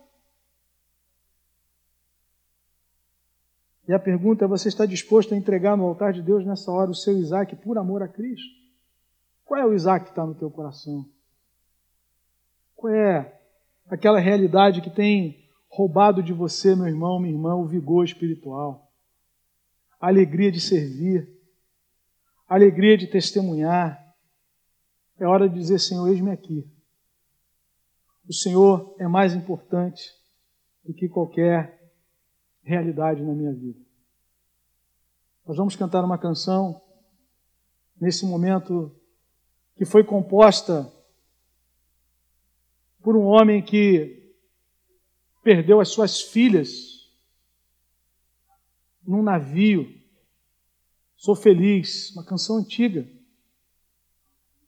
E 3.88 3.93
a 3.93 3.99
pergunta 3.99 4.45
é: 4.45 4.47
você 4.47 4.68
está 4.68 4.86
disposto 4.86 5.34
a 5.34 5.38
entregar 5.38 5.76
no 5.78 5.86
altar 5.86 6.14
de 6.14 6.22
Deus 6.22 6.45
nessa 6.45 6.72
hora 6.72 6.91
o 6.91 6.95
seu 6.95 7.18
Isaac 7.18 7.55
por 7.58 7.78
amor 7.78 8.03
a 8.03 8.08
Cristo? 8.08 8.57
Qual 9.48 9.62
é 9.62 9.66
o 9.66 9.74
Isaac 9.74 10.04
que 10.04 10.12
está 10.12 10.26
no 10.26 10.36
teu 10.36 10.52
coração? 10.52 11.10
Qual 12.76 12.93
é 12.93 13.39
aquela 13.88 14.20
realidade 14.20 14.82
que 14.82 14.89
tem 14.89 15.50
roubado 15.70 16.22
de 16.22 16.34
você, 16.34 16.76
meu 16.76 16.86
irmão, 16.86 17.18
minha 17.18 17.34
irmã, 17.34 17.56
o 17.56 17.66
vigor 17.66 18.04
espiritual, 18.04 18.91
a 20.02 20.08
alegria 20.08 20.52
de 20.52 20.60
servir, 20.60 21.34
a 22.45 22.56
alegria 22.56 22.98
de 22.98 23.08
testemunhar? 23.08 23.98
É 25.18 25.26
hora 25.26 25.48
de 25.48 25.56
dizer: 25.56 25.80
Senhor, 25.80 26.10
eis-me 26.10 26.30
aqui. 26.30 26.70
O 28.28 28.34
Senhor 28.34 28.98
é 29.00 29.08
mais 29.08 29.34
importante 29.34 30.12
do 30.84 30.93
que 30.93 31.08
qualquer 31.08 31.89
realidade 32.64 33.24
na 33.24 33.34
minha 33.34 33.54
vida. 33.54 33.80
Nós 35.45 35.56
vamos 35.56 35.78
cantar 35.78 36.04
uma 36.04 36.18
canção 36.18 36.82
nesse 37.98 38.26
momento 38.26 38.93
que 39.78 39.86
foi 39.86 40.03
composta 40.03 40.91
por 43.01 43.15
um 43.15 43.25
homem 43.25 43.61
que 43.61 44.34
perdeu 45.43 45.80
as 45.80 45.89
suas 45.89 46.19
filhas 46.19 47.07
num 49.05 49.21
navio. 49.21 49.95
Sou 51.15 51.36
feliz, 51.36 52.11
uma 52.15 52.25
canção 52.25 52.57
antiga. 52.57 53.07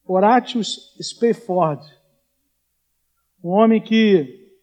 Horatius 0.05 0.95
Spafford, 1.01 1.86
um 3.43 3.49
homem 3.49 3.82
que 3.82 4.57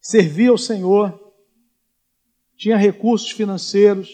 servia 0.00 0.50
ao 0.50 0.58
Senhor, 0.58 1.32
tinha 2.56 2.76
recursos 2.76 3.30
financeiros, 3.30 4.10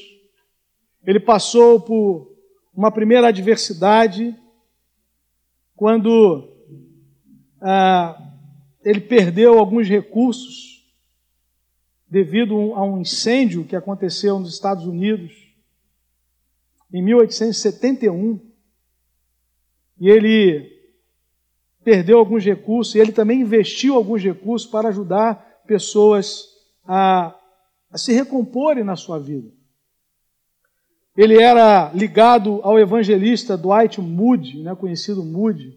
ele 1.04 1.20
passou 1.20 1.80
por 1.80 2.36
uma 2.74 2.92
primeira 2.92 3.28
adversidade 3.28 4.36
quando 5.78 6.56
ah, 7.60 8.20
ele 8.84 9.00
perdeu 9.00 9.56
alguns 9.60 9.88
recursos 9.88 10.84
devido 12.10 12.74
a 12.74 12.82
um 12.82 13.00
incêndio 13.00 13.64
que 13.64 13.76
aconteceu 13.76 14.40
nos 14.40 14.52
Estados 14.52 14.84
Unidos 14.84 15.32
em 16.92 17.00
1871. 17.00 18.40
E 20.00 20.10
ele 20.10 20.68
perdeu 21.84 22.18
alguns 22.18 22.44
recursos 22.44 22.96
e 22.96 22.98
ele 22.98 23.12
também 23.12 23.42
investiu 23.42 23.94
alguns 23.94 24.20
recursos 24.20 24.68
para 24.68 24.88
ajudar 24.88 25.62
pessoas 25.64 26.44
a, 26.84 27.38
a 27.88 27.96
se 27.96 28.12
recomporem 28.12 28.82
na 28.82 28.96
sua 28.96 29.20
vida. 29.20 29.48
Ele 31.18 31.42
era 31.42 31.90
ligado 31.92 32.60
ao 32.62 32.78
evangelista 32.78 33.58
Dwight 33.58 34.00
Moody, 34.00 34.62
né, 34.62 34.72
conhecido 34.76 35.24
Moody. 35.24 35.76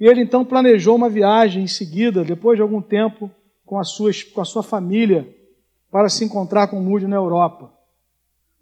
E 0.00 0.06
ele 0.06 0.22
então 0.22 0.42
planejou 0.42 0.96
uma 0.96 1.10
viagem 1.10 1.64
em 1.64 1.66
seguida, 1.66 2.24
depois 2.24 2.56
de 2.56 2.62
algum 2.62 2.80
tempo, 2.80 3.30
com 3.66 3.78
a 3.78 3.84
sua, 3.84 4.10
com 4.32 4.40
a 4.40 4.44
sua 4.46 4.62
família, 4.62 5.28
para 5.90 6.08
se 6.08 6.24
encontrar 6.24 6.68
com 6.68 6.80
Moody 6.80 7.06
na 7.06 7.16
Europa. 7.16 7.74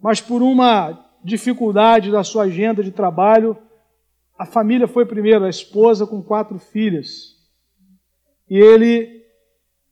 Mas 0.00 0.20
por 0.20 0.42
uma 0.42 1.08
dificuldade 1.22 2.10
da 2.10 2.24
sua 2.24 2.42
agenda 2.46 2.82
de 2.82 2.90
trabalho, 2.90 3.56
a 4.36 4.44
família 4.44 4.88
foi 4.88 5.06
primeiro, 5.06 5.44
a 5.44 5.48
esposa 5.48 6.04
com 6.04 6.20
quatro 6.20 6.58
filhas. 6.58 7.36
E 8.50 8.58
ele 8.58 9.24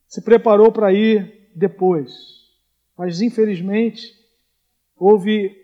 se 0.09 0.21
preparou 0.21 0.73
para 0.73 0.91
ir 0.91 1.49
depois. 1.55 2.11
Mas 2.97 3.21
infelizmente 3.21 4.13
houve 4.97 5.60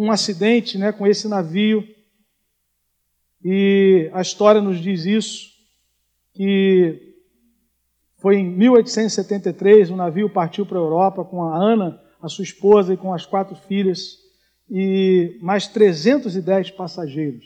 um 0.00 0.10
acidente 0.10 0.78
né, 0.78 0.92
com 0.92 1.06
esse 1.06 1.28
navio. 1.28 1.86
E 3.44 4.10
a 4.14 4.22
história 4.22 4.62
nos 4.62 4.78
diz 4.78 5.04
isso, 5.04 5.50
que 6.32 7.16
foi 8.16 8.36
em 8.36 8.50
1873, 8.50 9.90
o 9.90 9.96
navio 9.96 10.30
partiu 10.30 10.64
para 10.64 10.78
a 10.78 10.80
Europa 10.80 11.22
com 11.22 11.42
a 11.42 11.54
Ana, 11.54 12.00
a 12.22 12.28
sua 12.30 12.44
esposa, 12.44 12.94
e 12.94 12.96
com 12.96 13.12
as 13.12 13.26
quatro 13.26 13.54
filhas, 13.54 14.16
e 14.70 15.38
mais 15.42 15.66
310 15.68 16.70
passageiros. 16.70 17.44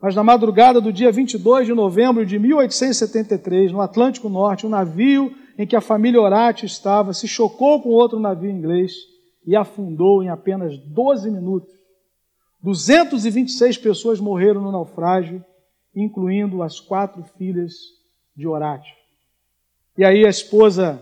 Mas 0.00 0.14
na 0.14 0.22
madrugada 0.22 0.80
do 0.80 0.92
dia 0.92 1.10
22 1.10 1.66
de 1.66 1.74
novembro 1.74 2.24
de 2.24 2.38
1873, 2.38 3.72
no 3.72 3.80
Atlântico 3.80 4.28
Norte, 4.28 4.64
um 4.64 4.70
navio 4.70 5.34
em 5.58 5.66
que 5.66 5.74
a 5.74 5.80
família 5.80 6.20
Orati 6.20 6.66
estava 6.66 7.12
se 7.12 7.26
chocou 7.26 7.82
com 7.82 7.88
outro 7.88 8.20
navio 8.20 8.50
inglês 8.50 9.15
e 9.46 9.54
afundou 9.54 10.22
em 10.22 10.28
apenas 10.28 10.76
12 10.78 11.30
minutos. 11.30 11.72
226 12.62 13.78
pessoas 13.78 14.18
morreram 14.18 14.60
no 14.60 14.72
naufrágio, 14.72 15.44
incluindo 15.94 16.62
as 16.62 16.80
quatro 16.80 17.22
filhas 17.38 17.74
de 18.34 18.46
Horácio. 18.46 18.94
E 19.96 20.04
aí 20.04 20.26
a 20.26 20.28
esposa, 20.28 21.00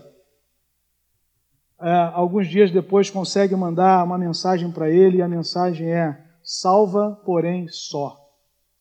é, 1.81 1.91
alguns 2.13 2.47
dias 2.47 2.69
depois, 2.69 3.09
consegue 3.09 3.55
mandar 3.55 4.05
uma 4.05 4.17
mensagem 4.17 4.71
para 4.71 4.89
ele, 4.89 5.17
e 5.17 5.21
a 5.21 5.27
mensagem 5.27 5.91
é: 5.91 6.23
salva, 6.43 7.19
porém 7.25 7.67
só. 7.67 8.15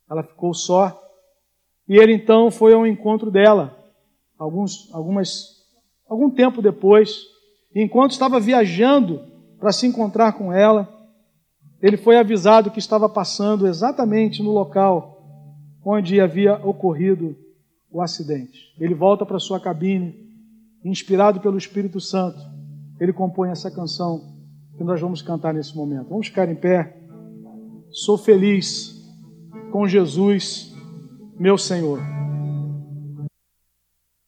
Ela 0.08 0.22
ficou 0.22 0.52
só, 0.52 1.00
e 1.88 1.96
ele 1.96 2.12
então 2.12 2.50
foi 2.50 2.74
ao 2.74 2.86
encontro 2.86 3.30
dela, 3.30 3.76
alguns, 4.38 4.92
algumas, 4.92 5.64
algum 6.06 6.30
tempo 6.30 6.60
depois, 6.60 7.22
enquanto 7.74 8.12
estava 8.12 8.38
viajando 8.38 9.33
para 9.64 9.72
se 9.72 9.86
encontrar 9.86 10.34
com 10.34 10.52
ela. 10.52 10.86
Ele 11.80 11.96
foi 11.96 12.18
avisado 12.18 12.70
que 12.70 12.78
estava 12.78 13.08
passando 13.08 13.66
exatamente 13.66 14.42
no 14.42 14.50
local 14.50 15.24
onde 15.82 16.20
havia 16.20 16.56
ocorrido 16.56 17.34
o 17.90 18.02
acidente. 18.02 18.74
Ele 18.78 18.92
volta 18.92 19.24
para 19.24 19.38
sua 19.38 19.58
cabine, 19.58 20.14
inspirado 20.84 21.40
pelo 21.40 21.56
Espírito 21.56 21.98
Santo. 21.98 22.38
Ele 23.00 23.10
compõe 23.10 23.48
essa 23.48 23.70
canção 23.70 24.34
que 24.76 24.84
nós 24.84 25.00
vamos 25.00 25.22
cantar 25.22 25.54
nesse 25.54 25.74
momento. 25.74 26.10
Vamos 26.10 26.26
ficar 26.26 26.46
em 26.46 26.56
pé. 26.56 26.98
Sou 27.90 28.18
feliz 28.18 29.02
com 29.72 29.88
Jesus, 29.88 30.74
meu 31.38 31.56
Senhor. 31.56 32.13